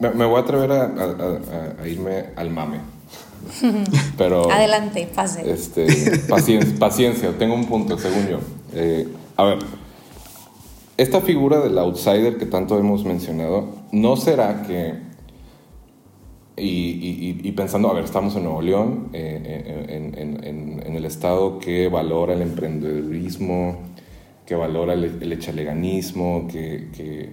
Me, 0.00 0.24
voy 0.24 0.38
a 0.38 0.40
atrever 0.40 0.72
a, 0.72 0.84
a, 0.84 1.82
a, 1.82 1.88
irme 1.88 2.24
al 2.34 2.48
mame. 2.48 2.78
Pero. 4.18 4.50
Adelante, 4.50 5.06
pase. 5.14 5.50
Este, 5.50 5.86
paciencia, 6.28 6.78
paciencia, 6.78 7.38
tengo 7.38 7.54
un 7.54 7.66
punto, 7.66 7.98
según 7.98 8.26
yo. 8.26 8.38
Eh, 8.72 9.06
a 9.36 9.44
ver, 9.44 9.58
esta 10.96 11.20
figura 11.20 11.60
del 11.60 11.78
outsider 11.78 12.38
que 12.38 12.46
tanto 12.46 12.78
hemos 12.78 13.04
mencionado, 13.04 13.68
¿no 13.92 14.16
será 14.16 14.62
que. 14.62 15.10
Y, 16.56 16.66
y, 16.66 17.40
y 17.42 17.52
pensando, 17.52 17.90
a 17.90 17.94
ver, 17.94 18.04
estamos 18.04 18.36
en 18.36 18.44
Nuevo 18.44 18.60
León, 18.62 19.08
eh, 19.12 19.86
en, 19.88 20.18
en, 20.18 20.44
en, 20.44 20.82
en, 20.84 20.96
el 20.96 21.04
estado 21.06 21.58
que 21.58 21.88
valora 21.88 22.34
el 22.34 22.42
emprendedurismo, 22.42 23.78
que 24.44 24.54
valora 24.54 24.92
el, 24.92 25.22
el 25.22 25.32
echaleganismo, 25.32 26.46
que, 26.50 26.88
que 26.94 27.30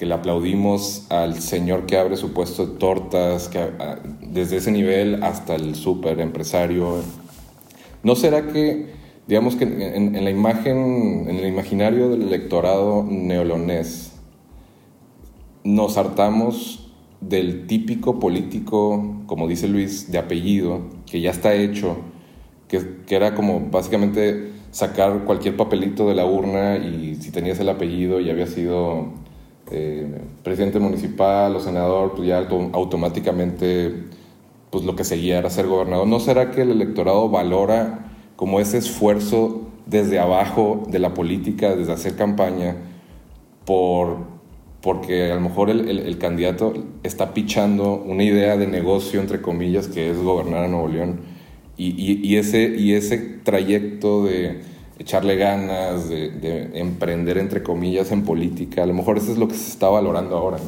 que 0.00 0.06
le 0.06 0.14
aplaudimos 0.14 1.04
al 1.10 1.42
señor 1.42 1.84
que 1.84 1.98
abre 1.98 2.16
su 2.16 2.32
puesto 2.32 2.64
de 2.64 2.78
tortas, 2.78 3.48
que, 3.48 3.58
a, 3.58 3.98
desde 4.22 4.56
ese 4.56 4.72
nivel 4.72 5.22
hasta 5.22 5.54
el 5.54 5.74
súper 5.74 6.20
empresario. 6.20 7.02
¿No 8.02 8.16
será 8.16 8.46
que, 8.46 8.94
digamos 9.28 9.56
que 9.56 9.64
en, 9.64 10.24
la 10.24 10.30
imagen, 10.30 11.28
en 11.28 11.36
el 11.36 11.46
imaginario 11.46 12.08
del 12.08 12.22
electorado 12.22 13.04
neolonés, 13.06 14.12
nos 15.64 15.98
hartamos 15.98 16.90
del 17.20 17.66
típico 17.66 18.18
político, 18.18 19.20
como 19.26 19.48
dice 19.48 19.68
Luis, 19.68 20.10
de 20.10 20.16
apellido, 20.16 20.80
que 21.10 21.20
ya 21.20 21.30
está 21.30 21.52
hecho, 21.52 21.98
que, 22.68 23.02
que 23.06 23.16
era 23.16 23.34
como 23.34 23.68
básicamente 23.70 24.50
sacar 24.70 25.24
cualquier 25.26 25.58
papelito 25.58 26.08
de 26.08 26.14
la 26.14 26.24
urna 26.24 26.78
y 26.78 27.16
si 27.16 27.30
tenías 27.30 27.60
el 27.60 27.68
apellido 27.68 28.18
y 28.18 28.30
había 28.30 28.46
sido 28.46 29.19
eh, 29.70 30.06
presidente 30.42 30.78
municipal 30.78 31.54
o 31.54 31.60
senador, 31.60 32.14
pues 32.14 32.28
ya 32.28 32.38
automáticamente 32.72 33.94
pues 34.70 34.84
lo 34.84 34.96
que 34.96 35.04
seguía 35.04 35.38
era 35.38 35.50
ser 35.50 35.66
gobernador. 35.66 36.06
¿No 36.06 36.20
será 36.20 36.50
que 36.50 36.62
el 36.62 36.70
electorado 36.70 37.28
valora 37.28 38.10
como 38.36 38.60
ese 38.60 38.78
esfuerzo 38.78 39.68
desde 39.86 40.18
abajo 40.18 40.84
de 40.88 40.98
la 40.98 41.14
política, 41.14 41.74
desde 41.74 41.92
hacer 41.92 42.16
campaña, 42.16 42.76
por, 43.64 44.18
porque 44.80 45.30
a 45.30 45.34
lo 45.34 45.40
mejor 45.40 45.70
el, 45.70 46.18
candidato 46.18 46.72
está 47.02 47.34
pichando 47.34 47.94
una 47.94 48.22
idea 48.22 48.56
de 48.56 48.66
negocio, 48.66 49.20
entre 49.20 49.40
comillas, 49.40 49.88
que 49.88 50.10
es 50.10 50.18
gobernar 50.18 50.64
a 50.64 50.68
Nuevo 50.68 50.88
León? 50.88 51.20
Y 51.76 52.36
ese, 52.36 52.76
y 52.76 52.92
ese 52.92 53.16
trayecto 53.42 54.24
de 54.24 54.60
echarle 55.00 55.36
ganas, 55.36 56.10
de, 56.10 56.30
de, 56.30 56.78
emprender 56.78 57.38
entre 57.38 57.62
comillas 57.62 58.12
en 58.12 58.22
política. 58.22 58.82
A 58.82 58.86
lo 58.86 58.92
mejor 58.92 59.16
eso 59.16 59.32
es 59.32 59.38
lo 59.38 59.48
que 59.48 59.54
se 59.54 59.70
está 59.70 59.88
valorando 59.88 60.36
ahora. 60.36 60.58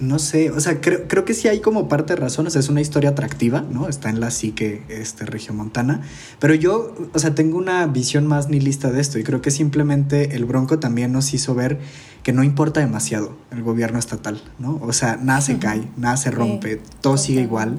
No, 0.00 0.18
sé, 0.18 0.50
o 0.50 0.58
sea, 0.58 0.80
creo, 0.80 1.06
creo 1.06 1.24
que 1.24 1.32
sí 1.32 1.46
hay 1.46 1.60
como 1.60 1.88
parte 1.88 2.14
de 2.14 2.20
razón, 2.20 2.46
o 2.48 2.50
sea, 2.50 2.58
es 2.58 2.68
una 2.68 2.80
historia 2.80 3.10
atractiva, 3.10 3.60
¿no? 3.60 3.88
Está 3.88 4.10
en 4.10 4.18
la 4.18 4.32
psique 4.32 4.82
este, 4.88 5.26
regiomontana, 5.26 6.00
pero 6.40 6.54
yo, 6.54 6.92
o 7.14 7.18
sea, 7.20 7.36
tengo 7.36 7.56
una 7.56 7.86
visión 7.86 8.26
más 8.26 8.48
nihilista 8.48 8.90
de 8.90 9.00
esto 9.00 9.20
y 9.20 9.22
creo 9.22 9.40
que 9.42 9.52
simplemente 9.52 10.34
el 10.34 10.44
Bronco 10.44 10.80
también 10.80 11.12
nos 11.12 11.32
hizo 11.34 11.54
ver 11.54 11.78
que 12.24 12.32
no 12.32 12.42
importa 12.42 12.80
demasiado 12.80 13.36
el 13.52 13.62
gobierno 13.62 14.00
estatal, 14.00 14.42
¿no? 14.58 14.80
O 14.82 14.92
sea, 14.92 15.18
nada 15.18 15.40
se 15.40 15.58
cae, 15.58 15.84
nada 15.96 16.16
se 16.16 16.32
rompe, 16.32 16.76
sí, 16.76 16.80
todo 17.00 17.16
sigue 17.16 17.42
igual. 17.42 17.78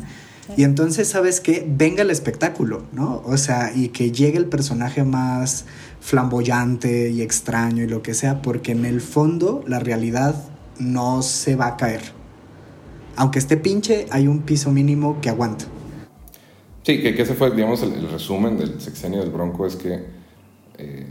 Y 0.57 0.63
entonces, 0.63 1.07
¿sabes 1.07 1.39
qué? 1.39 1.65
Venga 1.67 2.01
el 2.01 2.09
espectáculo, 2.09 2.83
¿no? 2.91 3.21
O 3.25 3.37
sea, 3.37 3.71
y 3.73 3.89
que 3.89 4.11
llegue 4.11 4.37
el 4.37 4.47
personaje 4.47 5.03
más 5.03 5.65
flamboyante 6.01 7.11
y 7.11 7.21
extraño 7.21 7.83
y 7.83 7.87
lo 7.87 8.01
que 8.03 8.13
sea, 8.13 8.41
porque 8.41 8.73
en 8.73 8.85
el 8.85 8.99
fondo 8.99 9.63
la 9.67 9.79
realidad 9.79 10.35
no 10.79 11.21
se 11.21 11.55
va 11.55 11.67
a 11.67 11.77
caer. 11.77 12.01
Aunque 13.15 13.39
esté 13.39 13.57
pinche, 13.57 14.05
hay 14.11 14.27
un 14.27 14.41
piso 14.41 14.71
mínimo 14.71 15.21
que 15.21 15.29
aguanta. 15.29 15.65
Sí, 16.83 17.01
que, 17.01 17.15
que 17.15 17.21
ese 17.21 17.35
fue, 17.35 17.51
digamos, 17.51 17.81
el, 17.83 17.93
el, 17.93 18.09
resumen 18.09 18.57
del 18.57 18.81
sexenio 18.81 19.21
del 19.21 19.29
Bronco, 19.29 19.65
es 19.65 19.77
que 19.77 20.03
eh, 20.77 21.05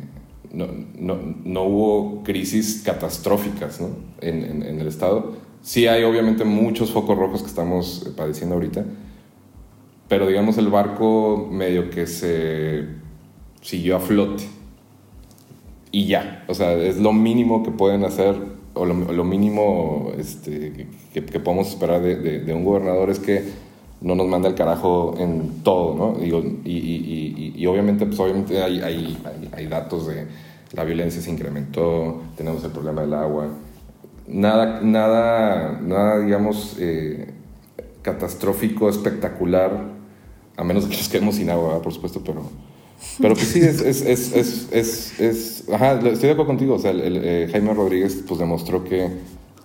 no, 0.52 0.66
no, 0.98 1.18
no, 1.44 1.62
hubo 1.62 2.22
crisis 2.22 2.82
catastróficas 2.84 3.80
¿no? 3.80 3.88
en, 4.20 4.44
en, 4.44 4.62
en 4.62 4.80
el 4.80 4.88
Estado. 4.88 5.36
Sí 5.62 5.86
hay 5.86 6.02
obviamente 6.02 6.44
muchos 6.44 6.90
focos 6.90 7.16
rojos 7.16 7.40
que 7.40 7.48
estamos 7.48 8.12
padeciendo 8.16 8.56
ahorita, 8.56 8.84
pero 10.08 10.26
digamos 10.26 10.58
el 10.58 10.68
barco 10.68 11.48
medio 11.50 11.90
que 11.90 12.06
se 12.06 12.86
siguió 13.62 13.96
a 13.96 14.00
flote. 14.00 14.44
Y 15.90 16.06
ya, 16.06 16.44
o 16.48 16.54
sea, 16.54 16.72
es 16.74 16.98
lo 16.98 17.12
mínimo 17.12 17.62
que 17.62 17.70
pueden 17.70 18.04
hacer, 18.04 18.34
o 18.74 18.84
lo, 18.86 19.24
mínimo 19.24 20.12
este, 20.18 20.88
que, 21.12 21.22
podemos 21.22 21.68
esperar 21.68 22.00
de, 22.00 22.54
un 22.54 22.64
gobernador 22.64 23.10
es 23.10 23.18
que 23.18 23.44
no 24.00 24.14
nos 24.14 24.26
mande 24.26 24.48
el 24.48 24.54
carajo 24.54 25.14
en 25.18 25.62
todo, 25.62 25.94
¿no? 25.94 26.18
Digo, 26.18 26.42
y, 26.64 27.64
obviamente, 27.66 28.06
pues 28.06 28.18
obviamente 28.18 28.62
hay, 28.62 28.80
hay, 28.80 29.18
hay, 29.52 29.66
datos 29.66 30.06
de 30.06 30.26
la 30.72 30.84
violencia 30.84 31.20
se 31.20 31.30
incrementó, 31.30 32.22
tenemos 32.36 32.64
el 32.64 32.70
problema 32.70 33.02
del 33.02 33.12
agua. 33.12 33.48
Nada, 34.26 34.80
nada, 34.80 35.78
nada 35.82 36.20
digamos, 36.20 36.76
eh, 36.80 37.28
catastrófico, 38.02 38.88
espectacular, 38.88 39.90
a 40.56 40.64
menos 40.64 40.86
que 40.86 40.96
nos 40.96 41.08
quedemos 41.08 41.36
sin 41.36 41.50
agua, 41.50 41.80
por 41.80 41.92
supuesto, 41.92 42.22
pero, 42.24 42.42
pero 43.20 43.34
pues 43.34 43.48
sí, 43.48 43.60
es, 43.60 43.80
es, 43.80 44.02
es, 44.02 44.68
es, 44.72 45.20
es 45.20 45.68
ajá, 45.72 45.94
estoy 45.94 46.28
de 46.28 46.30
acuerdo 46.32 46.46
contigo, 46.46 46.74
o 46.74 46.78
sea, 46.78 46.90
el, 46.90 47.20
eh, 47.24 47.48
Jaime 47.50 47.72
Rodríguez 47.74 48.22
pues 48.26 48.38
demostró 48.38 48.84
que 48.84 49.08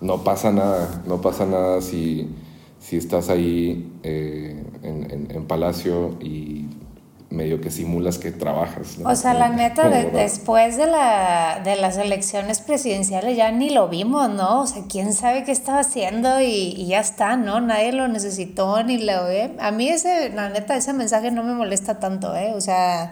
no 0.01 0.23
pasa 0.23 0.51
nada, 0.51 1.03
no 1.07 1.21
pasa 1.21 1.45
nada 1.45 1.81
si, 1.81 2.29
si 2.79 2.97
estás 2.97 3.29
ahí 3.29 3.91
eh, 4.03 4.63
en, 4.83 5.11
en, 5.11 5.31
en, 5.31 5.45
Palacio 5.45 6.17
y 6.21 6.67
medio 7.29 7.59
que 7.59 7.71
simulas 7.71 8.17
que 8.17 8.31
trabajas. 8.31 8.97
O 9.03 9.15
sea, 9.15 9.33
la 9.33 9.49
neta, 9.49 9.89
después 9.89 10.77
de, 10.77 10.87
la, 10.87 11.61
de 11.63 11.75
las 11.75 11.97
elecciones 11.97 12.61
presidenciales 12.61 13.35
ya 13.35 13.51
ni 13.51 13.69
lo 13.69 13.89
vimos, 13.89 14.29
¿no? 14.29 14.61
O 14.61 14.67
sea, 14.67 14.83
quién 14.89 15.13
sabe 15.13 15.43
qué 15.43 15.51
estaba 15.51 15.79
haciendo 15.79 16.41
y, 16.41 16.85
ya 16.87 16.99
está, 16.99 17.35
¿no? 17.35 17.59
Nadie 17.59 17.91
lo 17.91 18.07
necesitó 18.07 18.81
ni 18.83 18.97
lo 18.99 19.25
ve. 19.25 19.51
A 19.59 19.71
mí 19.71 19.89
ese, 19.89 20.29
la 20.29 20.49
neta, 20.49 20.77
ese 20.77 20.93
mensaje 20.93 21.31
no 21.31 21.43
me 21.43 21.53
molesta 21.53 21.99
tanto, 21.99 22.35
¿eh? 22.35 22.53
O 22.55 22.61
sea, 22.61 23.11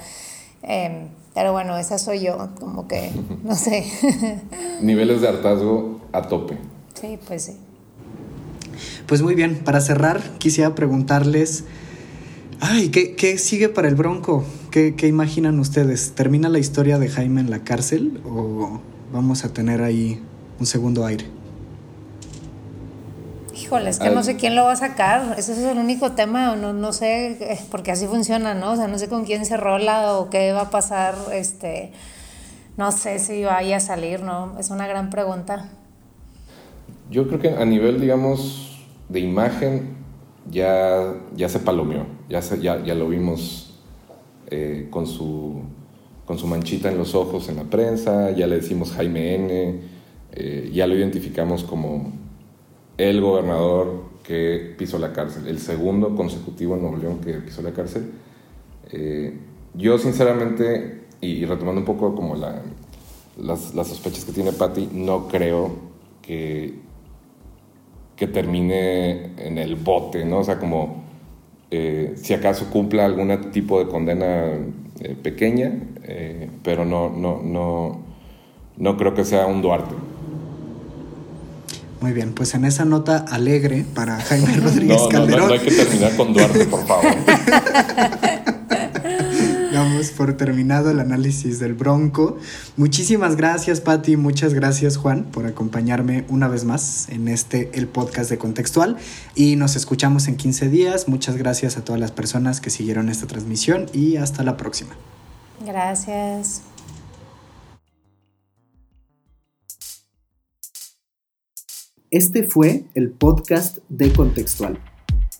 em, 0.63 1.10
pero 1.34 1.51
bueno, 1.51 1.78
esa 1.78 1.97
soy 1.97 2.21
yo, 2.21 2.49
como 2.60 2.88
que, 2.88 3.12
no 3.43 3.56
sé. 3.56 3.86
Niveles 4.82 5.21
de 5.21 5.28
hartazgo 5.28 5.99
a 6.13 6.21
tope. 6.21 6.58
Sí, 6.93 7.19
pues 7.28 7.43
sí. 7.43 7.58
Pues 9.08 9.21
muy 9.21 9.36
bien, 9.36 9.62
para 9.63 9.82
cerrar, 9.82 10.21
quisiera 10.38 10.73
preguntarles... 10.73 11.65
Ay, 12.61 12.89
¿qué, 12.89 13.37
sigue 13.37 13.69
para 13.69 13.87
el 13.87 13.95
Bronco? 13.95 14.43
¿Qué, 14.71 14.95
imaginan 15.07 15.59
ustedes? 15.59 16.13
¿Termina 16.15 16.49
la 16.49 16.59
historia 16.59 16.97
de 16.97 17.09
Jaime 17.09 17.41
en 17.41 17.49
la 17.49 17.59
cárcel 17.59 18.21
o 18.25 18.81
vamos 19.11 19.43
a 19.45 19.53
tener 19.53 19.81
ahí 19.81 20.21
un 20.59 20.65
segundo 20.65 21.05
aire? 21.05 21.25
Híjole, 23.55 23.89
es 23.89 23.99
que 23.99 24.09
no 24.09 24.21
sé 24.23 24.35
quién 24.35 24.55
lo 24.55 24.65
va 24.65 24.73
a 24.73 24.75
sacar. 24.75 25.35
Ese 25.37 25.53
es 25.53 25.59
el 25.59 25.77
único 25.77 26.11
tema. 26.11 26.55
No, 26.55 26.71
no 26.73 26.93
sé, 26.93 27.37
eh, 27.41 27.59
porque 27.71 27.91
así 27.91 28.05
funciona, 28.05 28.53
¿no? 28.53 28.73
O 28.73 28.75
sea, 28.75 28.87
no 28.87 28.99
sé 28.99 29.07
con 29.07 29.25
quién 29.25 29.45
se 29.45 29.57
rola 29.57 30.13
o 30.13 30.29
qué 30.29 30.51
va 30.51 30.61
a 30.61 30.69
pasar. 30.69 31.15
Este, 31.33 31.91
no 32.77 32.91
sé 32.91 33.19
si 33.19 33.43
vaya 33.43 33.77
a 33.77 33.79
salir, 33.79 34.21
¿no? 34.21 34.57
Es 34.59 34.69
una 34.69 34.87
gran 34.87 35.09
pregunta. 35.09 35.69
Yo 37.09 37.27
creo 37.27 37.39
que 37.39 37.49
a 37.49 37.65
nivel, 37.65 37.99
digamos, 38.01 38.85
de 39.09 39.19
imagen, 39.19 39.94
ya, 40.49 41.13
ya 41.36 41.49
se 41.49 41.60
palomeó, 41.60 42.05
ya, 42.29 42.39
ya, 42.39 42.84
ya 42.84 42.95
lo 42.95 43.10
vimos 43.10 43.73
eh, 44.47 44.88
con, 44.89 45.08
su, 45.08 45.62
con 46.25 46.38
su 46.38 46.47
manchita 46.47 46.91
en 46.91 46.97
los 46.97 47.15
ojos 47.15 47.49
en 47.49 47.58
la 47.58 47.63
prensa, 47.63 48.31
ya 48.31 48.47
le 48.47 48.58
decimos 48.58 48.91
Jaime 48.91 49.36
N., 49.36 49.95
eh, 50.38 50.69
ya 50.73 50.86
lo 50.86 50.95
identificamos 50.95 51.63
como 51.63 52.12
el 52.97 53.21
gobernador 53.21 54.03
que 54.23 54.75
pisó 54.77 54.99
la 54.99 55.13
cárcel, 55.13 55.47
el 55.47 55.60
segundo 55.60 56.15
consecutivo 56.15 56.75
en 56.75 56.81
Nuevo 56.81 56.97
León 56.97 57.19
que 57.19 57.34
pisó 57.34 57.62
la 57.62 57.71
cárcel. 57.71 58.12
Eh, 58.91 59.38
yo 59.73 59.97
sinceramente, 59.97 61.05
y, 61.21 61.45
retomando 61.45 61.81
un 61.81 61.86
poco 61.86 62.15
como 62.15 62.36
la, 62.36 62.62
las, 63.38 63.73
las 63.73 63.88
sospechas 63.88 64.25
que 64.25 64.31
tiene 64.31 64.51
Patti, 64.51 64.89
no 64.91 65.27
creo 65.27 65.71
que 66.21 66.85
que 68.15 68.28
termine 68.28 69.32
en 69.38 69.58
el 69.58 69.75
bote, 69.75 70.25
¿no? 70.25 70.39
O 70.39 70.43
sea, 70.43 70.58
como 70.58 71.04
eh, 71.71 72.13
si 72.15 72.34
acaso 72.34 72.69
cumpla 72.69 73.06
algún 73.06 73.51
tipo 73.51 73.80
de 73.80 73.89
condena 73.89 74.45
eh, 74.99 75.15
pequeña, 75.21 75.73
eh, 76.04 76.49
pero 76.63 76.86
no, 76.86 77.10
no, 77.10 77.41
no, 77.43 77.99
no 78.78 78.97
creo 78.97 79.13
que 79.13 79.25
sea 79.25 79.45
un 79.47 79.62
Duarte. 79.62 79.95
Muy 82.01 82.13
bien, 82.13 82.34
pues 82.34 82.54
en 82.54 82.65
esa 82.65 82.86
nota 82.86 83.25
alegre 83.30 83.86
para 83.93 84.17
Jaime 84.21 84.54
Rodríguez 84.63 85.01
Calderón. 85.10 85.41
No, 85.41 85.47
no 85.47 85.54
hay 85.54 85.60
que 85.60 85.71
terminar 85.71 86.15
con 86.15 86.34
Duarte, 86.34 86.65
por 86.65 86.86
favor. 86.86 87.06
damos 90.05 90.11
por 90.11 90.37
terminado 90.37 90.91
el 90.91 90.99
análisis 90.99 91.59
del 91.59 91.73
Bronco. 91.73 92.37
Muchísimas 92.77 93.35
gracias, 93.35 93.81
Patti. 93.81 94.17
Muchas 94.17 94.53
gracias, 94.53 94.97
Juan, 94.97 95.25
por 95.25 95.45
acompañarme 95.45 96.25
una 96.29 96.47
vez 96.47 96.65
más 96.65 97.09
en 97.09 97.27
este, 97.27 97.71
el 97.73 97.87
podcast 97.87 98.29
de 98.29 98.37
Contextual. 98.37 98.97
Y 99.35 99.55
nos 99.55 99.75
escuchamos 99.75 100.27
en 100.27 100.35
15 100.35 100.69
días. 100.69 101.07
Muchas 101.07 101.37
gracias 101.37 101.77
a 101.77 101.83
todas 101.83 101.99
las 101.99 102.11
personas 102.11 102.61
que 102.61 102.69
siguieron 102.69 103.09
esta 103.09 103.27
transmisión 103.27 103.87
y 103.93 104.17
hasta 104.17 104.43
la 104.43 104.57
próxima. 104.57 104.91
Gracias. 105.65 106.61
Este 112.11 112.43
fue 112.43 112.85
el 112.93 113.11
podcast 113.11 113.79
de 113.89 114.11
Contextual. 114.13 114.79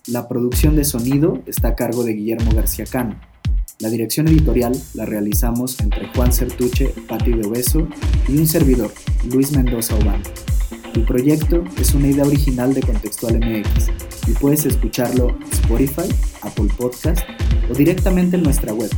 La 0.08 0.28
producción 0.28 0.76
de 0.76 0.84
sonido 0.84 1.42
está 1.46 1.68
a 1.68 1.74
cargo 1.74 2.04
de 2.04 2.12
Guillermo 2.12 2.52
García 2.54 2.84
Cano. 2.84 3.18
La 3.78 3.90
dirección 3.90 4.26
editorial 4.28 4.72
la 4.94 5.04
realizamos 5.04 5.78
entre 5.80 6.06
Juan 6.14 6.32
Certuche, 6.32 6.94
Pati 7.06 7.32
de 7.32 7.46
Obeso 7.46 7.86
y 8.26 8.38
un 8.38 8.46
servidor, 8.46 8.90
Luis 9.30 9.52
Mendoza 9.52 9.96
Obama. 9.96 10.22
El 10.94 11.04
proyecto 11.04 11.62
es 11.78 11.92
una 11.92 12.08
idea 12.08 12.24
original 12.24 12.72
de 12.72 12.80
Contextual 12.80 13.38
MX 13.38 13.90
y 14.28 14.32
puedes 14.32 14.64
escucharlo 14.64 15.28
en 15.28 15.42
Spotify, 15.52 16.08
Apple 16.40 16.70
Podcast 16.74 17.20
o 17.70 17.74
directamente 17.74 18.36
en 18.36 18.44
nuestra 18.44 18.72
web 18.72 18.88